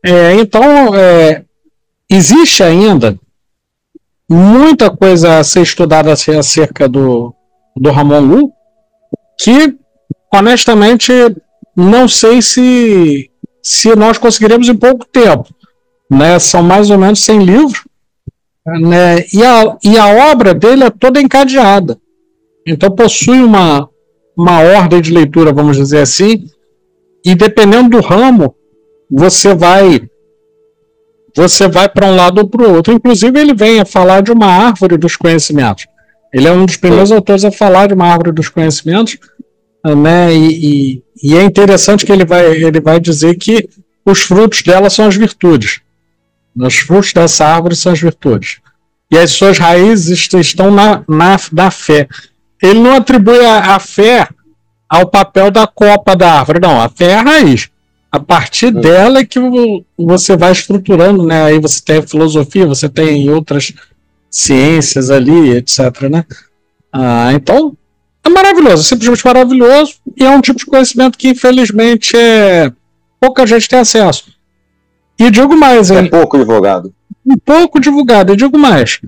[0.06, 1.44] É, então, é,
[2.10, 3.18] existe ainda
[4.30, 7.34] muita coisa a ser estudada acerca do,
[7.76, 8.52] do Ramon Lu,
[9.40, 9.76] que,
[10.32, 11.12] honestamente,
[11.76, 13.30] não sei se,
[13.62, 15.54] se nós conseguiremos em pouco tempo.
[16.10, 16.38] Né?
[16.40, 17.84] São mais ou menos 100 livros,
[18.66, 19.26] né?
[19.34, 21.98] e, a, e a obra dele é toda encadeada.
[22.66, 23.90] Então possui uma,
[24.38, 26.46] uma ordem de leitura, vamos dizer assim,
[27.26, 28.56] e dependendo do ramo,
[29.10, 30.08] você vai
[31.36, 32.94] você vai para um lado ou para o outro.
[32.94, 35.88] Inclusive, ele vem a falar de uma árvore dos conhecimentos.
[36.32, 39.18] Ele é um dos primeiros autores a falar de uma árvore dos conhecimentos,
[39.84, 40.34] né?
[40.34, 43.68] E, e, e, é interessante que ele vai, ele vai dizer que
[44.06, 45.82] os frutos dela são as virtudes.
[46.56, 48.60] Os frutos dessa árvore são as virtudes.
[49.12, 52.08] E as suas raízes estão na, na, na fé.
[52.62, 54.28] Ele não atribui a, a fé
[54.88, 56.80] ao papel da copa da árvore, não.
[56.80, 57.70] A fé é a raiz.
[58.12, 58.80] A partir hum.
[58.80, 59.40] dela é que
[59.98, 61.46] você vai estruturando, né?
[61.46, 63.74] Aí você tem filosofia, você tem outras
[64.30, 65.80] ciências ali, etc,
[66.10, 66.26] né?
[66.92, 67.76] Ah, então,
[68.26, 72.72] é maravilhoso, simplesmente maravilhoso, e é um tipo de conhecimento que, infelizmente, é...
[73.20, 74.26] pouca gente tem acesso.
[75.20, 76.06] E digo mais, hein?
[76.06, 76.94] É pouco divulgado.
[77.26, 79.00] Um pouco divulgado, e digo mais.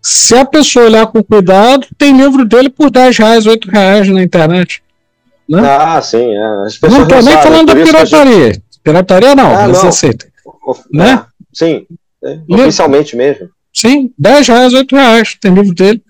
[0.00, 4.22] Se a pessoa olhar com cuidado, tem livro dele por 10 reais, 8 reais na
[4.22, 4.82] internet.
[5.48, 5.60] Né?
[5.66, 6.34] Ah, sim.
[6.34, 6.66] É.
[6.66, 8.46] As não estou nem falando da pirataria.
[8.52, 8.62] Gente...
[8.82, 10.26] Pirataria não, ah, você aceita.
[10.92, 11.12] Né?
[11.12, 11.86] É, sim,
[12.22, 13.48] é, oficialmente mesmo.
[13.72, 16.03] Sim, 10 reais, 8 reais, tem livro dele.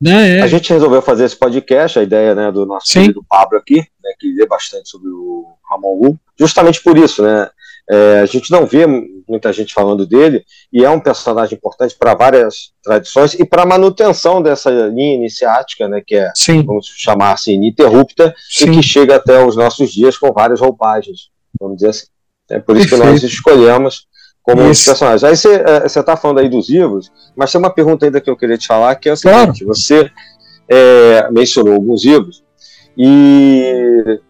[0.00, 0.42] Né, é.
[0.42, 3.00] A gente resolveu fazer esse podcast, a ideia né, do nosso Sim.
[3.00, 7.50] querido Pablo aqui, né, que lê bastante sobre o Ramon Wu, justamente por isso, né?
[7.90, 8.86] É, a gente não vê
[9.26, 13.66] muita gente falando dele, e é um personagem importante para várias tradições e para a
[13.66, 16.62] manutenção dessa linha iniciática, né, que é, Sim.
[16.62, 18.70] vamos chamar assim, ininterrupta, Sim.
[18.70, 22.06] e que chega até os nossos dias com várias roupagens, vamos dizer assim.
[22.50, 23.04] É por isso Perfeito.
[23.04, 24.06] que nós escolhemos
[24.48, 24.86] como Isso.
[24.86, 25.24] personagens.
[25.24, 28.36] Aí você está é, falando aí dos livros, mas tem uma pergunta ainda que eu
[28.36, 29.66] queria te falar, que é o seguinte, claro.
[29.66, 30.10] você
[30.66, 32.42] é, mencionou alguns livros,
[32.96, 34.20] e,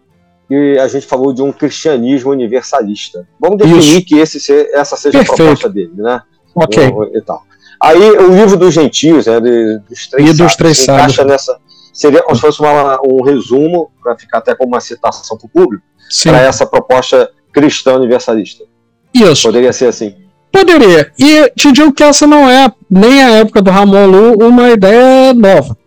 [0.49, 3.25] e, a gente falou de um cristianismo universalista.
[3.39, 4.05] Vamos definir Isso.
[4.05, 5.33] que esse, essa seja Perfeito.
[5.33, 6.21] a proposta dele, né?
[6.53, 6.83] Ok.
[7.13, 7.41] E, tal.
[7.81, 11.57] Aí o livro dos gentios, né, dos três e dos três encaixa nessa
[11.93, 15.49] seria como se fosse uma, um resumo para ficar até como uma citação para o
[15.49, 15.83] público
[16.23, 18.65] para essa proposta cristã universalista.
[19.13, 19.43] Isso.
[19.43, 20.15] Poderia ser assim.
[20.51, 21.11] Poderia.
[21.17, 25.33] E te digo que essa não é nem a época do Ramon Lu uma ideia
[25.33, 25.77] nova.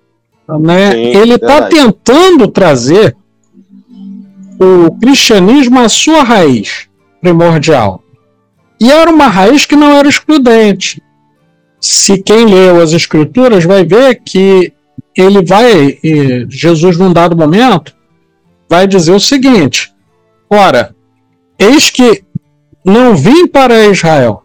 [0.61, 0.93] Né?
[0.93, 3.17] Sim, Ele está tentando trazer
[4.61, 6.89] o cristianismo à sua raiz
[7.21, 8.03] primordial.
[8.81, 11.03] E era uma raiz que não era excludente.
[11.81, 14.73] Se quem leu as escrituras vai ver que
[15.17, 15.99] ele vai,
[16.49, 17.95] Jesus num dado momento,
[18.69, 19.93] vai dizer o seguinte:
[20.49, 20.95] Ora,
[21.59, 22.25] eis que
[22.85, 24.43] não vim para Israel,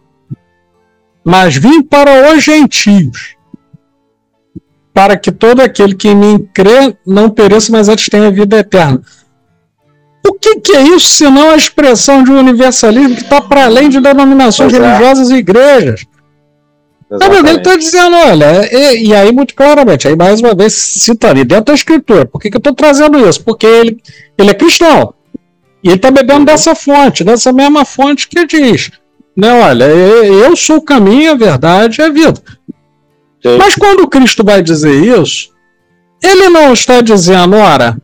[1.24, 3.36] mas vim para os gentios,
[4.94, 9.02] para que todo aquele que em mim crê não pereça, mas antes tenha vida eterna.
[10.26, 13.88] O que, que é isso senão a expressão de um universalismo que está para além
[13.88, 14.78] de denominações é.
[14.78, 16.06] religiosas e igrejas?
[17.10, 17.48] Exatamente.
[17.48, 21.64] ele está dizendo, olha, e, e, aí muito claramente, aí mais uma vez citando, dentro
[21.64, 23.42] da escritura, por que, que eu estou trazendo isso?
[23.42, 23.98] Porque ele,
[24.36, 25.14] ele é cristão,
[25.82, 26.44] e ele está bebendo uhum.
[26.44, 28.90] dessa fonte, dessa mesma fonte que diz,
[29.36, 32.40] né, olha, eu sou o caminho, a verdade e a vida.
[33.42, 33.56] Sim.
[33.56, 35.50] Mas quando Cristo vai dizer isso,
[36.22, 37.96] ele não está dizendo, ora,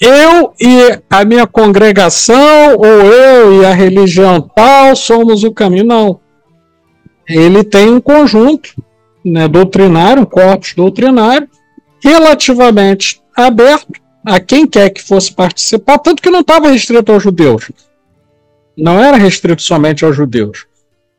[0.00, 6.22] eu e a minha congregação, ou eu e a religião tal, somos o caminho, não
[7.28, 8.74] ele tem um conjunto
[9.24, 11.48] né, doutrinário, um corpus doutrinário,
[12.02, 17.70] relativamente aberto a quem quer que fosse participar, tanto que não estava restrito aos judeus.
[18.76, 20.66] Não era restrito somente aos judeus.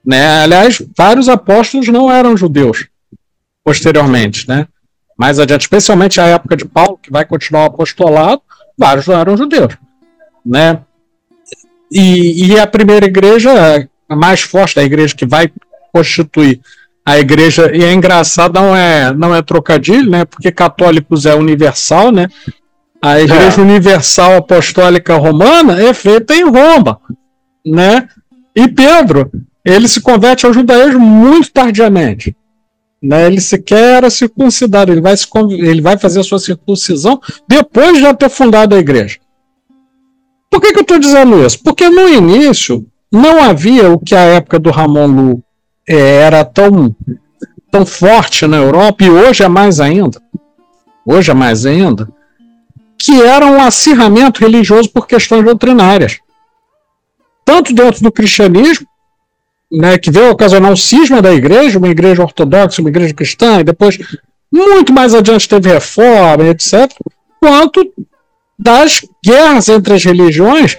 [0.06, 0.43] Né?
[0.43, 2.88] Aliás, vários apóstolos não eram judeus
[3.64, 4.47] posteriormente.
[4.47, 4.68] Né?
[5.18, 8.41] Mais adiante, especialmente a época de Paulo, que vai continuar o apostolado,
[8.78, 9.78] vários não eram judeus.
[10.45, 10.80] Né?
[11.91, 15.51] E, e a primeira igreja, a mais forte da igreja que vai
[15.93, 16.60] constituir
[17.06, 20.24] a igreja, e é engraçado, não é, não é trocadilho, né?
[20.24, 22.28] Porque católicos é universal, né?
[23.04, 23.62] A igreja é.
[23.62, 27.01] universal apostólica romana é feita em Roma,
[27.66, 28.08] né?
[28.56, 29.30] E Pedro,
[29.66, 32.34] ele se converte ao judaísmo muito tardiamente.
[33.01, 33.26] Né?
[33.26, 38.04] Ele sequer era circuncidado, ele vai, se, ele vai fazer a sua circuncisão depois de
[38.04, 39.18] já ter fundado a igreja.
[40.49, 41.62] Por que, que eu estou dizendo isso?
[41.62, 45.43] Porque no início não havia o que a época do Ramon Lu
[45.86, 46.95] é, era tão,
[47.70, 50.22] tão forte na Europa, e hoje é mais ainda,
[51.06, 52.08] hoje é mais ainda,
[53.04, 56.20] que era um acirramento religioso por questões doutrinárias.
[57.43, 58.88] Tanto dentro do cristianismo,
[59.70, 63.64] né, que veio ocasionar um cisma da igreja, uma igreja ortodoxa, uma igreja cristã, e
[63.66, 63.97] depois,
[64.49, 66.89] muito mais adiante, teve reforma, etc.,
[67.41, 67.91] quanto
[68.58, 70.78] das guerras entre as religiões,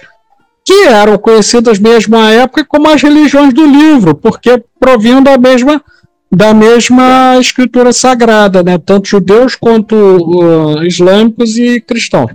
[0.65, 5.83] que eram conhecidas mesmo à época como as religiões do livro, porque provinham da mesma
[6.31, 8.77] da mesma escritura sagrada, né?
[8.77, 12.31] tanto judeus quanto uh, islâmicos e cristãos.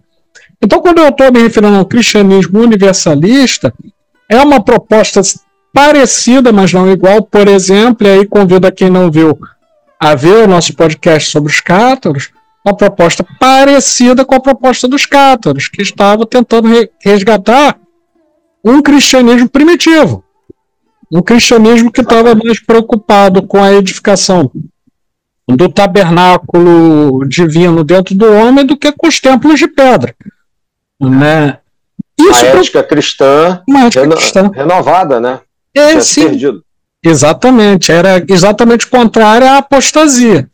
[0.62, 3.72] Então, quando eu estou me referindo ao cristianismo universalista,
[4.28, 5.20] é uma proposta
[5.72, 7.22] parecida, mas não igual.
[7.22, 9.38] Por exemplo, e aí convido a quem não viu
[9.98, 12.30] a ver o nosso podcast sobre os cátaros,
[12.64, 16.68] uma proposta parecida com a proposta dos cátaros, que estavam tentando
[17.02, 17.78] resgatar
[18.64, 20.22] um cristianismo primitivo.
[21.10, 24.50] Um cristianismo que estava mais preocupado com a edificação
[25.48, 30.14] do tabernáculo divino dentro do homem do que com os templos de pedra.
[31.00, 31.58] Né?
[32.18, 35.40] Isso a ética cristã, uma ética reno cristã renovada, né?
[35.74, 36.28] É, sim.
[36.28, 36.64] Perdido.
[37.02, 40.48] Exatamente, era exatamente o contrário à apostasia.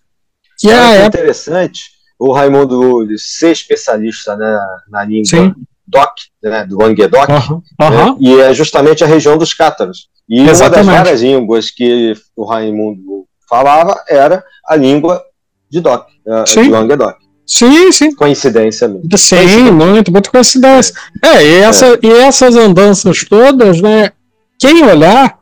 [0.59, 5.54] Que é, é interessante o Raimundo ser especialista né, na língua sim.
[5.86, 7.90] DOC, né, do Languedoc, uhum, uhum.
[7.90, 10.09] Né, e é justamente a região dos cátaros.
[10.29, 10.83] E Exatamente.
[10.83, 15.22] uma das várias línguas que o Raimundo falava era a língua
[15.70, 17.16] de Doc, uh, de Languedoc.
[17.47, 18.12] Sim, sim.
[18.12, 19.03] Coincidência mesmo.
[19.16, 19.72] Sim, coincidência.
[19.72, 20.95] muito, muito coincidência.
[21.22, 21.99] É, é e, essa, é.
[22.03, 24.11] e essas andanças todas, né?
[24.59, 25.39] Quem olhar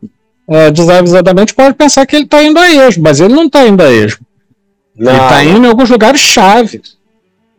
[0.49, 3.83] é, desavisadamente pode pensar que ele está indo a esmo, mas ele não está indo
[3.83, 4.27] a esmo.
[4.95, 5.13] Não.
[5.13, 6.83] Ele está indo em alguns lugares chave.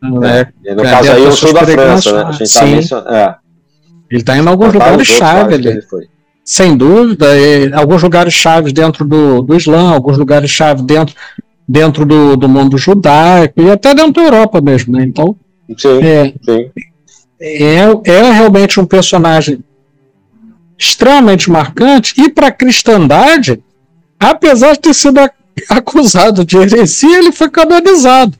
[0.02, 0.48] Né?
[0.64, 0.76] É.
[0.76, 2.24] No caso aí, o sul da França, né?
[2.28, 3.36] A gente tá mencionando, é.
[4.12, 5.82] Ele está indo em alguns lugares chave ali.
[6.46, 7.26] Sem dúvida,
[7.74, 11.16] alguns lugares chave dentro do, do Islã, alguns lugares chave dentro,
[11.68, 15.04] dentro do, do mundo judaico e até dentro da Europa mesmo, né?
[15.04, 15.36] Então,
[15.76, 16.70] sim, é, sim.
[17.41, 19.60] É, é realmente um personagem
[20.78, 23.64] extremamente marcante, e para a cristandade,
[24.20, 25.20] apesar de ter sido
[25.70, 28.38] acusado de heresia, ele foi canonizado.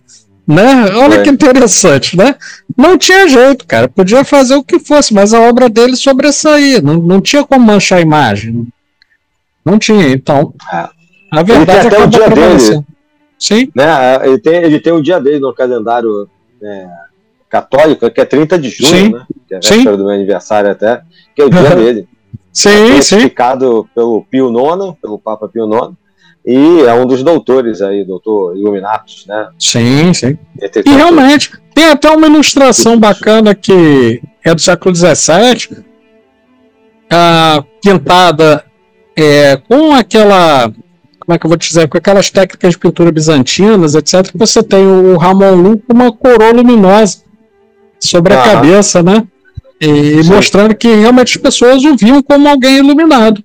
[0.47, 0.91] Né?
[0.95, 1.24] Olha é.
[1.24, 2.36] que interessante, né?
[2.76, 3.88] Não tinha jeito, cara.
[3.88, 6.82] Podia fazer o que fosse, mas a obra dele sobressaía.
[6.82, 8.67] Não, não tinha como manchar a imagem.
[9.63, 10.09] Não tinha.
[10.09, 10.89] Então, é.
[11.32, 12.86] a verdade é que o dia dele.
[13.39, 13.71] Sim.
[13.76, 13.86] Né?
[14.23, 16.30] Ele, tem, ele tem o dia dele no calendário
[16.61, 16.88] é,
[17.49, 19.09] católico, que é 30 de junho, sim.
[19.09, 19.26] né?
[19.47, 21.01] Que é a véspera do meu aniversário até,
[21.36, 22.07] que é o dia dele.
[22.51, 23.30] Sim, é sim.
[23.93, 25.93] pelo Pio IX, pelo Papa Pio IX,
[26.46, 29.48] e é um dos doutores aí, doutor Illuminatus, né?
[29.58, 30.38] Sim, sim.
[30.86, 35.84] E, realmente, tem até uma ilustração bacana que é do século XVII,
[37.12, 38.64] a pintada
[39.16, 40.72] é, com aquela,
[41.20, 44.32] como é que eu vou dizer, com aquelas técnicas de pintura bizantinas, etc.
[44.36, 47.24] Você tem o Ramon Lu com uma coroa luminosa
[48.00, 49.26] sobre a cabeça, né?
[49.82, 50.30] E sim.
[50.30, 53.43] mostrando que realmente as pessoas o viam como alguém iluminado.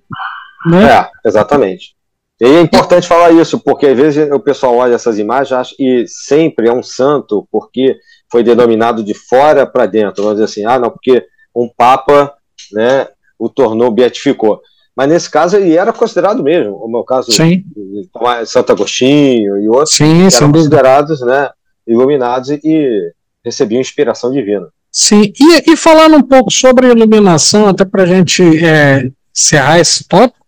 [0.67, 0.85] Né?
[0.85, 1.95] É, exatamente.
[2.41, 6.05] E é importante falar isso, porque às vezes o pessoal olha essas imagens acha, e
[6.07, 7.99] sempre é um santo, porque
[8.31, 10.23] foi denominado de fora para dentro.
[10.23, 11.23] Vamos dizer assim, ah, não, porque
[11.55, 12.33] um Papa
[12.73, 14.61] né, o tornou, beatificou.
[14.97, 17.65] Mas nesse caso ele era considerado mesmo, o meu caso, Sim.
[18.47, 21.51] Santo Agostinho e outros, Sim, eram considerados né,
[21.87, 23.13] iluminados e
[23.45, 24.69] recebiam inspiração divina.
[24.91, 30.07] Sim, e, e falando um pouco sobre iluminação, até para a gente é, encerrar esse
[30.07, 30.40] tópico,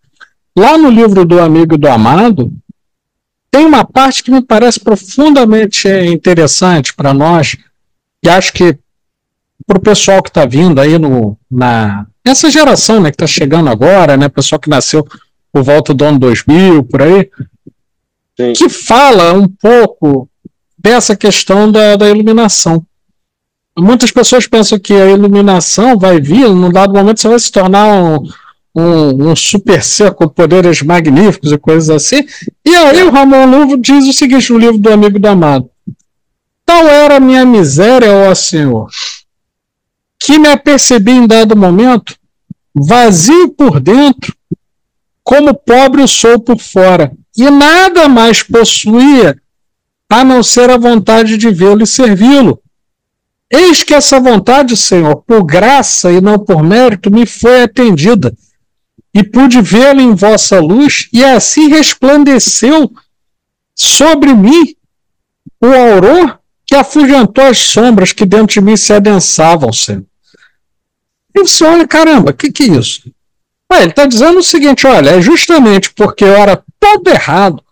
[0.57, 2.53] Lá no livro do Amigo do Amado,
[3.51, 7.57] tem uma parte que me parece profundamente interessante para nós,
[8.23, 8.79] e acho que
[9.67, 13.69] para o pessoal que está vindo aí no, na, nessa geração né, que está chegando
[13.69, 15.07] agora, né, pessoal que nasceu
[15.53, 17.31] por volta do ano 2000, por aí,
[18.37, 18.53] Sim.
[18.55, 20.29] que fala um pouco
[20.79, 22.85] dessa questão da, da iluminação.
[23.79, 27.87] Muitas pessoas pensam que a iluminação vai vir, num dado momento você vai se tornar
[27.87, 28.29] um,
[28.75, 32.25] um, um super ser com poderes magníficos e coisas assim.
[32.65, 35.71] E aí o Ramon Luvo diz o seguinte no livro do Amigo do Amado:
[36.65, 38.89] Tal era a minha miséria, ó Senhor,
[40.19, 42.17] que me apercebi em dado momento,
[42.75, 44.35] vazio por dentro,
[45.23, 49.37] como pobre sou por fora, e nada mais possuía
[50.11, 52.61] a não ser a vontade de vê-lo e servi-lo.
[53.51, 58.35] Eis que essa vontade, Senhor, por graça e não por mérito, me foi atendida
[59.15, 62.91] e pude vê-lo em vossa luz, e assim resplandeceu
[63.75, 64.75] sobre mim
[65.61, 70.05] o auror que afugentou as sombras que dentro de mim se adensavam, Senhor.
[71.35, 73.11] E você olha, caramba, o que, que é isso?
[73.71, 77.63] Ué, ele está dizendo o seguinte: olha, é justamente porque eu era todo errado,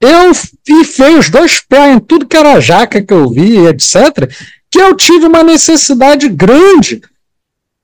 [0.00, 0.30] eu
[0.68, 4.30] enfiei os dois pés em tudo que era jaca que eu vi, etc.,
[4.70, 7.02] que eu tive uma necessidade grande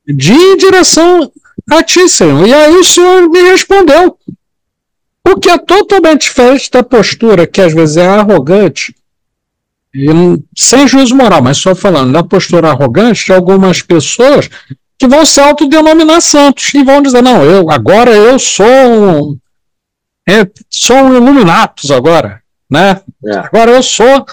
[0.06, 1.30] de direção
[1.70, 2.46] a ti, Senhor.
[2.46, 4.18] E aí o Senhor me respondeu.
[5.26, 8.94] O que é totalmente diferente da postura, que às vezes é arrogante,
[9.94, 10.08] e
[10.56, 14.50] sem juízo moral, mas só falando da postura arrogante de algumas pessoas
[14.98, 19.38] que vão se autodenominar santos e vão dizer, não, eu agora eu sou um,
[20.28, 23.00] é, sou um iluminatus agora, né?
[23.24, 23.36] É.
[23.36, 24.26] Agora eu sou.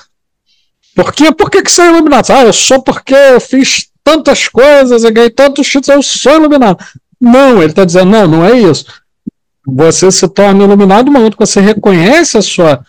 [0.95, 1.31] Por quê?
[1.31, 2.31] Por que, que é iluminado?
[2.31, 6.83] Ah, eu sou porque eu fiz tantas coisas, eu ganhei tantos títulos, eu sou iluminado.
[7.21, 8.85] Não, ele está dizendo, não, não é isso.
[9.65, 12.83] Você se torna iluminado no momento que você reconhece a sua,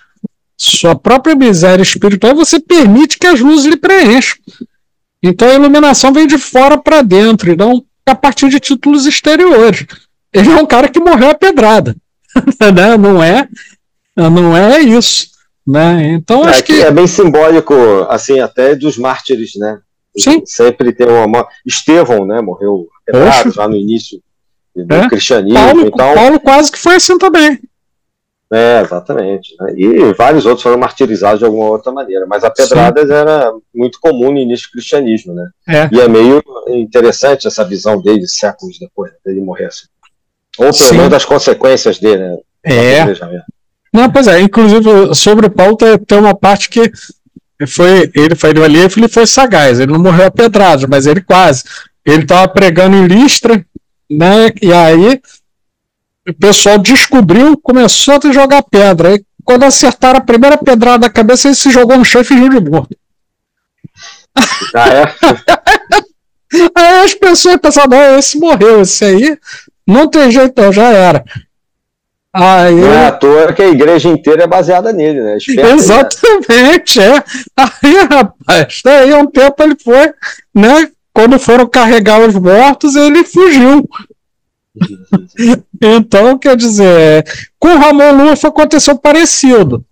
[0.57, 4.39] sua própria miséria espiritual e você permite que as luzes lhe preencham.
[5.23, 9.87] Então a iluminação vem de fora para dentro, e não a partir de títulos exteriores.
[10.33, 11.95] Ele é um cara que morreu a pedrada.
[12.75, 12.97] né?
[12.97, 13.47] Não é
[14.17, 15.29] não é isso.
[15.67, 16.15] Né?
[16.15, 16.81] Então, é, acho que...
[16.81, 17.75] é bem simbólico,
[18.09, 19.79] assim, até dos mártires, né?
[20.17, 20.43] Sim.
[20.45, 21.47] Sempre tem uma.
[21.65, 22.41] Estevão, né?
[22.41, 24.21] Morreu quebrado já no início
[24.75, 25.09] do é.
[25.09, 25.59] cristianismo.
[25.59, 26.15] Paulo, então...
[26.15, 27.61] Paulo quase que foi assim também.
[28.53, 29.57] É, exatamente.
[29.59, 29.73] Né?
[29.77, 32.27] E vários outros foram martirizados de alguma outra maneira.
[32.27, 33.15] Mas a pedradas Sim.
[33.15, 35.49] era muito comum no início do cristianismo, né?
[35.67, 35.89] É.
[35.91, 39.87] E é meio interessante essa visão dele séculos depois dele morrer assim.
[40.59, 42.37] Ou pelo menos das consequências dele, né?
[42.65, 43.05] É.
[43.93, 46.93] Não, pois é, inclusive sobre o Paulo tem, tem uma parte que
[47.67, 51.65] foi, ele foi ali, ele foi sagaz, ele não morreu a pedradas, mas ele quase.
[52.05, 53.65] Ele estava pregando em Listra,
[54.11, 54.51] né?
[54.61, 55.21] E aí
[56.29, 59.11] o pessoal descobriu, começou a jogar pedra.
[59.11, 62.61] Aí, quando acertaram a primeira pedrada da cabeça, ele se jogou no chão e fingiu
[62.61, 62.97] de morto.
[64.75, 65.15] Ah, é?
[66.75, 69.39] aí as pessoas pensaram, não, esse morreu, esse aí
[69.87, 71.25] não tem jeito, já era.
[72.35, 75.37] Aí, não é à toa que a igreja inteira é baseada nele, né?
[75.37, 77.17] Esperto, exatamente, né?
[77.17, 77.23] é.
[77.57, 80.15] Aí, rapaz, daí um tempo ele foi,
[80.55, 80.91] né?
[81.13, 83.89] Quando foram carregar os mortos, ele fugiu.
[85.81, 87.25] então, quer dizer,
[87.59, 89.85] com o Ramon Lufa aconteceu parecido.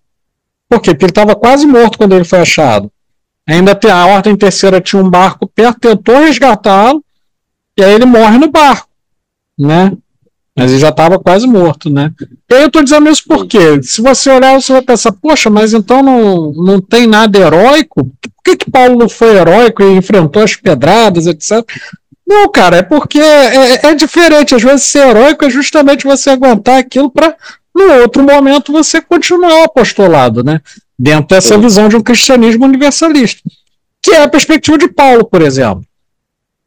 [0.68, 0.93] Por quê?
[0.93, 2.91] Porque ele estava quase morto quando ele foi achado.
[3.47, 7.05] Ainda tem a Ordem Terceira tinha um barco perto, tentou resgatá-lo,
[7.77, 8.89] e aí ele morre no barco,
[9.59, 9.93] né?
[10.61, 12.13] Mas ele já estava quase morto, né?
[12.51, 15.73] E aí eu estou dizendo isso porque, se você olhar, você vai pensar, poxa, mas
[15.73, 18.05] então não, não tem nada heróico?
[18.05, 21.67] Por que, que Paulo não foi heróico e enfrentou as pedradas, etc?
[22.29, 24.55] Não, cara, é porque é, é, é diferente.
[24.55, 27.35] Às vezes ser heróico é justamente você aguentar aquilo para,
[27.75, 30.61] no outro momento, você continuar o apostolado, né?
[30.99, 33.41] Dentro dessa visão de um cristianismo universalista.
[34.03, 35.83] Que é a perspectiva de Paulo, por exemplo.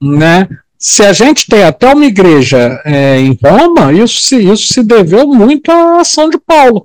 [0.01, 0.49] Né?
[0.85, 5.25] Se a gente tem até uma igreja é, em Roma, isso se, isso se deveu
[5.25, 6.83] muito à ação de Paulo,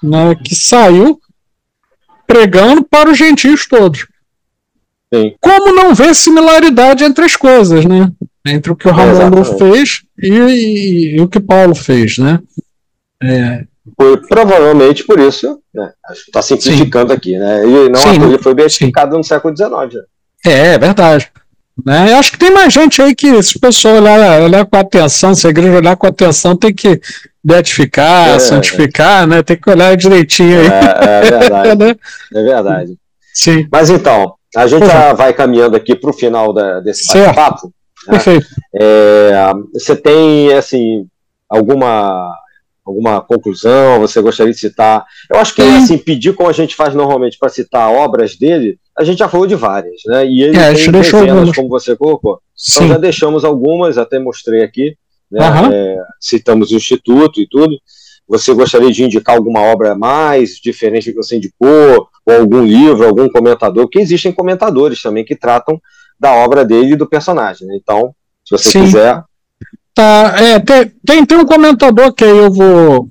[0.00, 0.36] né?
[0.36, 1.18] que saiu
[2.28, 4.06] pregando para os gentios todos.
[5.12, 5.34] Sim.
[5.40, 8.08] Como não ver similaridade entre as coisas, né?
[8.46, 12.38] Entre o que o Ramon fez e, e, e, o que Paulo fez, né?
[13.20, 13.64] É.
[13.96, 15.90] Por, provavelmente por isso, né?
[16.12, 17.16] Está simplificando sim.
[17.16, 17.66] aqui, né?
[17.66, 19.94] E não sim, ele foi beatificado no século XIX.
[19.94, 20.02] Né?
[20.46, 21.32] É, é verdade.
[21.84, 22.12] Né?
[22.12, 25.34] Eu acho que tem mais gente aí que, se o pessoal olhar, olhar com atenção,
[25.34, 27.00] se a igreja olhar com atenção, tem que
[27.42, 29.42] beatificar, é, santificar, né?
[29.42, 30.66] Tem que olhar direitinho aí.
[30.66, 31.78] É, é verdade.
[31.78, 31.96] né?
[32.34, 32.96] É verdade.
[33.32, 33.68] Sim.
[33.70, 37.72] Mas então, a gente já vai caminhando aqui para o final da, desse bate-papo.
[38.06, 38.12] Né?
[38.12, 38.46] Perfeito.
[38.74, 41.06] É, você tem, assim,
[41.48, 42.34] alguma
[42.84, 44.00] alguma conclusão?
[44.00, 45.04] Você gostaria de citar?
[45.30, 45.76] Eu acho que, Sim.
[45.76, 49.46] assim, pedir como a gente faz normalmente para citar obras dele, a gente já falou
[49.46, 50.26] de várias, né?
[50.26, 52.40] E ele é, tem dezenas, como você colocou.
[52.56, 52.84] Sim.
[52.84, 54.96] Então já deixamos algumas, até mostrei aqui,
[55.30, 55.48] né?
[55.48, 55.72] Uhum.
[55.72, 57.76] É, citamos o Instituto e tudo.
[58.26, 62.08] Você gostaria de indicar alguma obra mais diferente que você indicou?
[62.28, 65.80] ou algum livro, algum comentador, porque existem comentadores também que tratam
[66.20, 67.66] da obra dele e do personagem.
[67.66, 67.78] Né?
[67.82, 68.84] Então, se você Sim.
[68.84, 69.22] quiser.
[69.94, 73.08] Tá, é, tem, tem, tem, um comentador que eu vou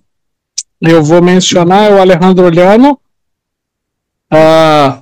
[0.80, 3.00] eu vou mencionar, é o Alejandro Oliano,
[4.32, 5.02] ah,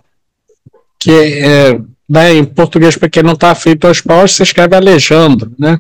[1.06, 1.80] que é,
[2.10, 5.80] né, em português, para quem não está feito aos paus, se escreve Alejandro, né?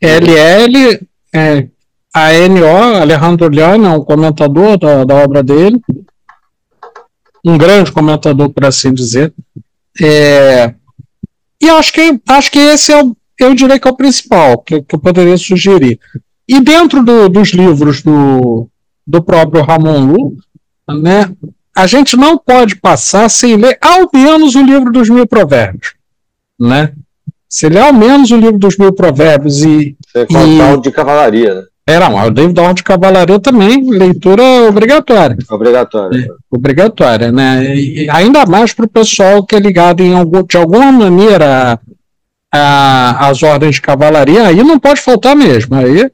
[0.00, 1.00] LL,
[1.34, 1.66] é,
[2.14, 5.82] ANO, Alejandro Oliano, é um comentador da, da obra dele
[7.44, 9.32] um grande comentador, por assim dizer.
[10.02, 10.74] É,
[11.60, 14.82] e acho que, acho que esse é o, eu diria que é o principal que,
[14.82, 15.98] que eu poderia sugerir.
[16.48, 18.68] E dentro do, dos livros do,
[19.06, 20.36] do próprio Ramon Lu,
[20.88, 21.30] né,
[21.76, 25.92] a gente não pode passar sem ler ao menos o livro dos mil provérbios.
[26.58, 26.92] Né?
[27.48, 29.94] Se ler ao menos o livro dos mil provérbios e.
[30.26, 31.62] Contar o de cavalaria, né?
[31.88, 35.36] Era, o livro da Ordem de Cavalaria também, leitura obrigatória.
[35.48, 36.18] Obrigatória.
[36.18, 37.76] É, obrigatória, né?
[37.76, 41.78] E ainda mais para o pessoal que é ligado em algum, de alguma maneira
[42.50, 45.76] às ordens de cavalaria, aí não pode faltar mesmo.
[45.76, 46.10] Aí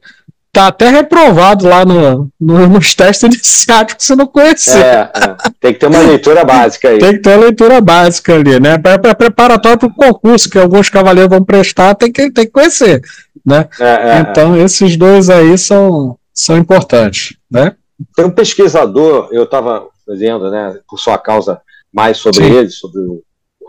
[0.53, 4.77] tá até reprovado lá no, no, nos testes iniciáticos se não conhecer.
[4.77, 6.99] É, é, tem que ter uma leitura básica aí.
[6.99, 8.77] Tem que ter uma leitura básica ali, né?
[8.77, 13.01] Para preparatório para o concurso que alguns cavaleiros vão prestar, tem que, tem que conhecer
[13.45, 13.67] né?
[13.79, 17.75] É, é, é, então esses dois aí são, são importantes, né?
[18.15, 21.61] Tem um pesquisador, eu estava fazendo, né, por sua causa,
[21.93, 22.53] mais sobre Sim.
[22.53, 23.21] ele, sobre o,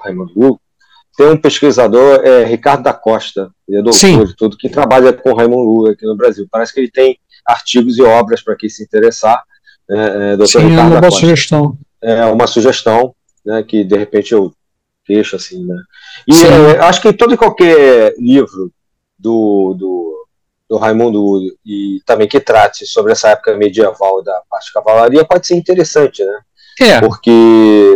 [0.03, 0.61] Raimundo Lugo.
[1.17, 5.31] Tem um pesquisador, é, Ricardo da Costa, ele é doutor e tudo, que trabalha com
[5.31, 6.47] o Raimundo Lugo aqui no Brasil.
[6.51, 9.43] Parece que ele tem artigos e obras para quem se interessar.
[9.89, 11.79] É, é, doutor Sim, Ricardo é uma boa sugestão.
[12.03, 13.15] É uma sugestão,
[13.45, 14.53] né, que de repente eu
[15.07, 15.77] deixo assim, né?
[16.27, 18.73] E é, acho que todo e qualquer livro
[19.19, 20.27] do, do,
[20.69, 25.47] do Raimundo e também que trate sobre essa época medieval da parte de cavalaria pode
[25.47, 26.41] ser interessante, né?
[26.81, 27.01] É.
[27.01, 27.95] Porque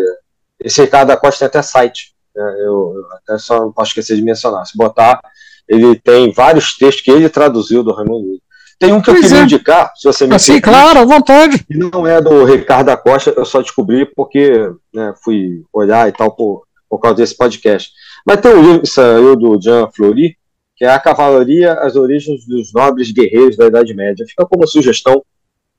[0.61, 2.18] esse Ricardo da Costa tem até site, né?
[2.41, 4.67] Eu, eu, até só não posso esquecer de mencionar.
[4.67, 5.21] Se botar,
[5.69, 8.41] ele tem vários textos que ele traduziu do Raimundo
[8.79, 9.45] Tem um que pois eu queria é.
[9.45, 11.65] indicar, se você me assim, permite, claro, à vontade.
[11.69, 16.13] E não é do Ricardo da Costa, eu só descobri porque né, fui olhar e
[16.13, 17.91] tal por, por causa desse podcast.
[18.27, 20.37] Mas tem um livro que saiu do Jean Fleury,
[20.77, 24.25] que é a Cavalaria, as origens dos nobres guerreiros da Idade Média.
[24.29, 25.23] Fica como sugestão,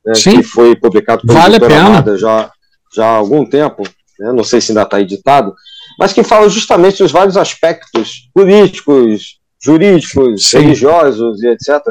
[0.06, 2.52] né, que foi publicado pela vale Amada já,
[2.94, 3.84] já há algum tempo,
[4.20, 5.56] né, não sei se ainda está editado,
[6.00, 10.60] mas que fala justamente dos vários aspectos políticos, jurídicos, Sim.
[10.60, 11.82] religiosos e etc.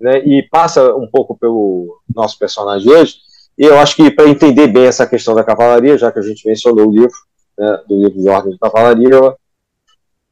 [0.00, 3.16] Né, e passa um pouco pelo nosso personagem hoje.
[3.58, 6.48] E eu acho que para entender bem essa questão da cavalaria, já que a gente
[6.48, 7.16] mencionou o livro,
[7.58, 9.34] né, do livro de Ordem de Cavalaria,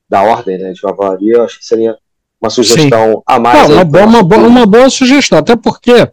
[0.09, 1.99] da Ordem né, de Cavalaria, eu acho que seria
[2.41, 3.23] uma sugestão Sim.
[3.27, 3.69] a mais.
[3.69, 6.11] Não, uma, boa, uma, boa, uma boa sugestão, até porque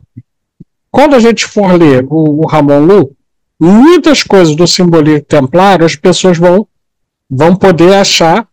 [0.92, 3.16] quando a gente for ler o, o Ramon Lu,
[3.58, 6.68] muitas coisas do simbolismo templário as pessoas vão,
[7.30, 8.48] vão poder achar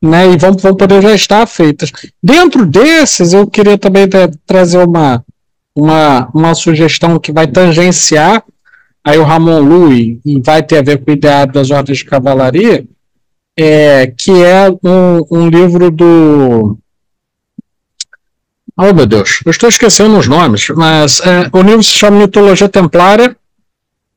[0.00, 1.90] né, e vão, vão poder já estar feitas.
[2.22, 4.08] Dentro desses, eu queria também
[4.46, 5.24] trazer uma,
[5.74, 8.44] uma, uma sugestão que vai tangenciar
[9.04, 12.04] aí o Ramon Lui e vai ter a ver com o ideário das ordens de
[12.04, 12.84] cavalaria,
[13.56, 16.78] é, que é um, um livro do.
[18.76, 22.68] Oh, meu Deus, eu estou esquecendo os nomes, mas é, o livro se chama Mitologia
[22.68, 23.36] Templária.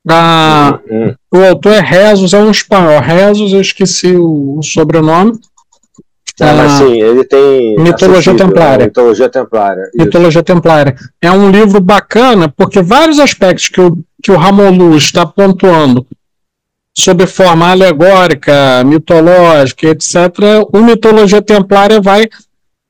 [0.08, 1.14] Ah, uhum.
[1.34, 3.00] O autor é Rezos, é um espanhol.
[3.00, 5.40] Rezos, eu esqueci o, o sobrenome.
[6.40, 7.76] Ah, mas sim, ele tem.
[7.78, 8.40] Mitologia né?
[8.40, 8.86] Templária.
[8.86, 9.84] Mitologia Templária.
[9.94, 10.06] Isso.
[10.06, 10.96] Mitologia Templária.
[11.22, 16.06] É um livro bacana, porque vários aspectos que o, que o Ramon Luz está pontuando
[16.98, 20.16] sobre forma alegórica, mitológica, etc.,
[20.74, 22.28] o Mitologia Templária vai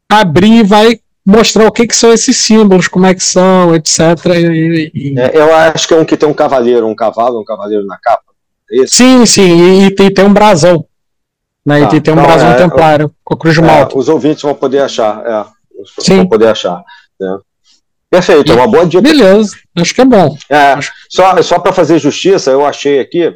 [0.09, 3.99] abrir e vai mostrar o que, que são esses símbolos, como é que são, etc.
[4.35, 5.19] E, e...
[5.19, 7.97] É, eu acho que é um que tem um cavaleiro, um cavalo, um cavaleiro na
[7.97, 8.31] capa.
[8.71, 10.85] É sim, sim, e, e, tem, tem um brasão.
[11.65, 11.81] Né?
[11.81, 11.95] Tá.
[11.95, 13.95] E tem um então, brasão é, templário com a cruz de malta.
[13.95, 15.45] É, os ouvintes vão poder achar, é,
[15.99, 16.17] sim.
[16.17, 16.83] vão poder achar.
[17.19, 17.37] Né?
[18.09, 19.01] Perfeito, é uma boa dica.
[19.01, 20.35] Beleza, acho que é bom.
[20.49, 20.77] É,
[21.09, 23.33] só só para fazer justiça, eu achei aqui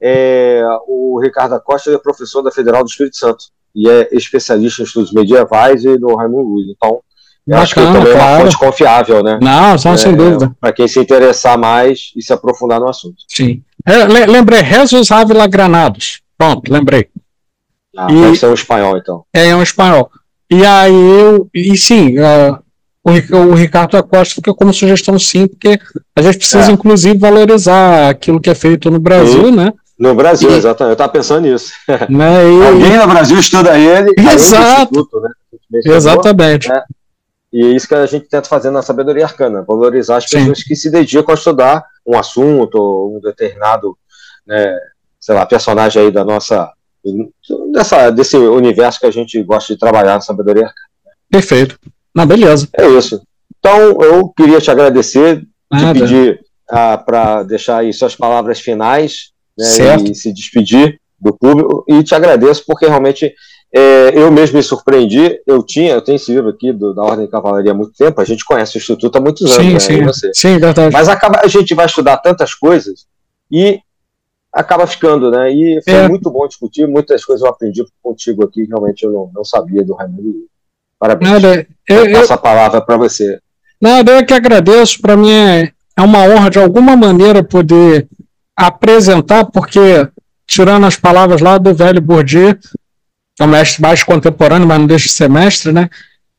[0.00, 4.84] é, o Ricardo Acosta é professor da Federal do Espírito Santo e é especialista em
[4.84, 6.68] estudos medievais e no Raimundo Luiz.
[6.68, 7.00] Então,
[7.48, 8.18] Bacana, acho que também claro.
[8.18, 9.38] é uma fonte confiável, né?
[9.40, 10.54] Não, só é, sem dúvida.
[10.60, 13.16] Para quem se interessar mais e se aprofundar no assunto.
[13.26, 13.62] Sim.
[13.86, 16.20] É, lembrei, Jesus Ávila Granados.
[16.36, 17.08] Pronto, lembrei.
[17.96, 19.24] Ah, e, deve ser um espanhol, então.
[19.34, 20.10] É, é um espanhol.
[20.50, 21.48] E aí eu.
[21.54, 22.58] E sim, uh,
[23.02, 25.80] o, o Ricardo Acosta fica como sugestão sim, porque
[26.14, 26.74] a gente precisa, é.
[26.74, 29.72] inclusive, valorizar aquilo que é feito no Brasil, né?
[29.98, 30.90] No Brasil, e, exatamente.
[30.90, 31.72] Eu estava pensando nisso.
[32.08, 34.12] Né, Alguém no Brasil estuda ele.
[34.16, 35.08] Exato.
[35.70, 35.80] Né?
[35.86, 36.68] Exatamente.
[36.68, 36.82] Né?
[37.52, 40.64] E é isso que a gente tenta fazer na sabedoria arcana, valorizar as pessoas Sim.
[40.66, 42.78] que se dedicam a estudar um assunto,
[43.16, 43.96] um determinado,
[44.46, 44.78] né,
[45.20, 46.70] sei lá, personagem aí da nossa,
[47.72, 50.88] dessa, desse universo que a gente gosta de trabalhar na sabedoria arcana.
[51.30, 51.78] Perfeito.
[52.14, 52.68] Na beleza.
[52.74, 53.22] É isso.
[53.58, 55.94] Então, eu queria te agradecer, Nada.
[55.94, 61.84] te pedir ah, para deixar aí suas palavras finais, né, e se despedir do público.
[61.88, 63.34] E te agradeço porque realmente
[63.72, 65.40] é, eu mesmo me surpreendi.
[65.46, 68.20] Eu tinha, eu tenho esse livro aqui do, da Ordem de Cavalaria há muito tempo.
[68.20, 70.12] A gente conhece o Instituto há muitos anos, sim, né?
[70.12, 70.92] Sim, sim, verdade.
[70.92, 73.06] Mas acaba, a gente vai estudar tantas coisas
[73.50, 73.80] e
[74.52, 75.52] acaba ficando, né?
[75.52, 76.08] E foi é.
[76.08, 76.86] muito bom discutir.
[76.86, 78.64] Muitas coisas eu aprendi contigo aqui.
[78.64, 80.46] Realmente eu não, não sabia do Raimundo.
[80.98, 81.30] Parabéns.
[81.30, 83.38] Nada, eu, eu passo a palavra para você.
[83.80, 85.00] Nada, eu que agradeço.
[85.00, 88.08] Para mim é, é uma honra de alguma maneira poder
[88.56, 90.08] apresentar, porque,
[90.46, 92.56] tirando as palavras lá do velho Bourdieu,
[93.38, 95.88] é um mestre mais contemporâneo, mas não deixa de ser mestre, né?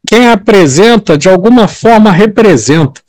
[0.07, 3.01] Quem apresenta, de alguma forma, representa.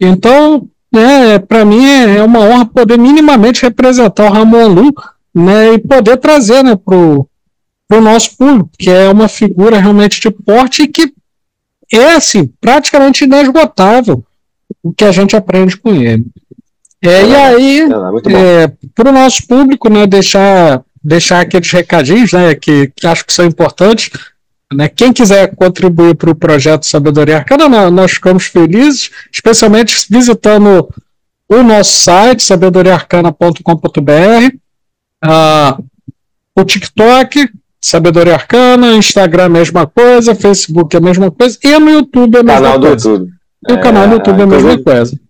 [0.00, 4.94] Então, né, para mim é uma honra poder minimamente representar o Ramon Lu
[5.34, 10.30] né, e poder trazer né, para o nosso público, que é uma figura realmente de
[10.30, 11.12] porte e que
[11.92, 14.24] é assim, praticamente inesgotável
[14.82, 16.24] o que a gente aprende com ele.
[17.02, 22.54] É, e aí, é, é para o nosso público, né, deixar, deixar aqueles recadinhos né,
[22.54, 24.10] que, que acho que são importantes.
[24.72, 30.88] Né, quem quiser contribuir para o projeto Sabedoria Arcana, nós ficamos felizes, especialmente visitando
[31.48, 34.56] o nosso site, sabedoriaarcana.com.br,
[35.24, 35.84] uh,
[36.54, 37.48] o TikTok,
[37.80, 42.80] Sabedoria Arcana, Instagram, mesma coisa, Facebook, a mesma coisa, e no YouTube, a mesma canal
[42.80, 43.08] coisa.
[43.08, 43.32] Do YouTube.
[43.70, 45.27] O canal do YouTube é a mesma coisa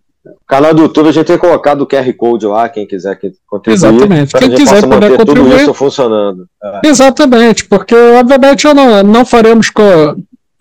[0.49, 3.75] canal do YouTube a gente tem colocado o QR Code lá, quem quiser contribuir.
[3.75, 4.33] Exatamente.
[4.33, 5.51] Quem quiser poder contribuir.
[5.51, 6.47] Tudo isso funcionando.
[6.63, 6.89] É.
[6.89, 9.71] Exatamente, porque obviamente não, não faremos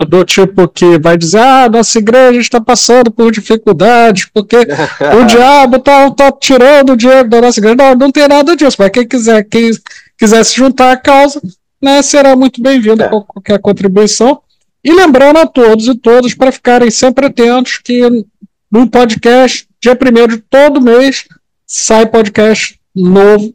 [0.05, 5.77] do tipo que vai dizer, ah, nossa igreja está passando por dificuldades, porque o diabo
[5.77, 7.75] está tá tirando o dinheiro da nossa igreja.
[7.75, 9.71] Não, não tem nada disso, mas quem quiser, quem
[10.17, 11.41] quiser se juntar à causa,
[11.81, 13.07] né, será muito bem-vindo é.
[13.07, 14.41] com qualquer contribuição.
[14.83, 18.01] E lembrando a todos e todas para ficarem sempre atentos que
[18.71, 21.25] no podcast dia primeiro de todo mês
[21.65, 23.53] sai podcast novo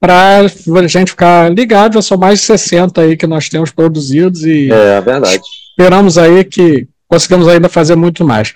[0.00, 1.94] para a gente ficar ligado.
[1.94, 5.42] Já são mais de 60 aí que nós temos produzidos e é verdade.
[5.70, 8.54] esperamos aí que consigamos ainda fazer muito mais.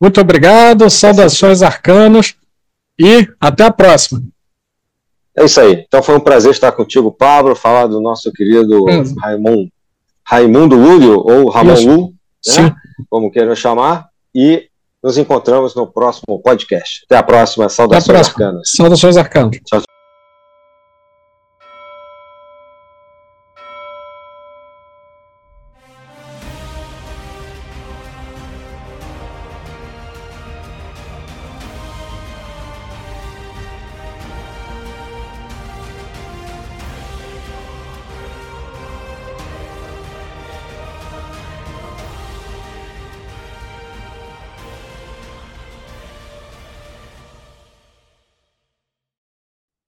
[0.00, 2.34] Muito obrigado, saudações arcanas
[2.98, 4.22] e até a próxima.
[5.36, 5.84] É isso aí.
[5.86, 9.02] Então foi um prazer estar contigo, Pablo, falar do nosso querido é.
[9.20, 9.70] Raimundo,
[10.24, 12.14] Raimundo Lúlio, ou Ramon Lu,
[12.46, 12.74] né?
[13.08, 14.69] como queiram chamar, e
[15.02, 17.02] nos encontramos no próximo podcast.
[17.06, 17.68] Até a próxima.
[17.68, 18.46] Saudações Até a próxima.
[18.46, 18.70] arcanas.
[18.76, 19.50] Saudações arcanas.
[19.66, 19.89] Tchau, tchau.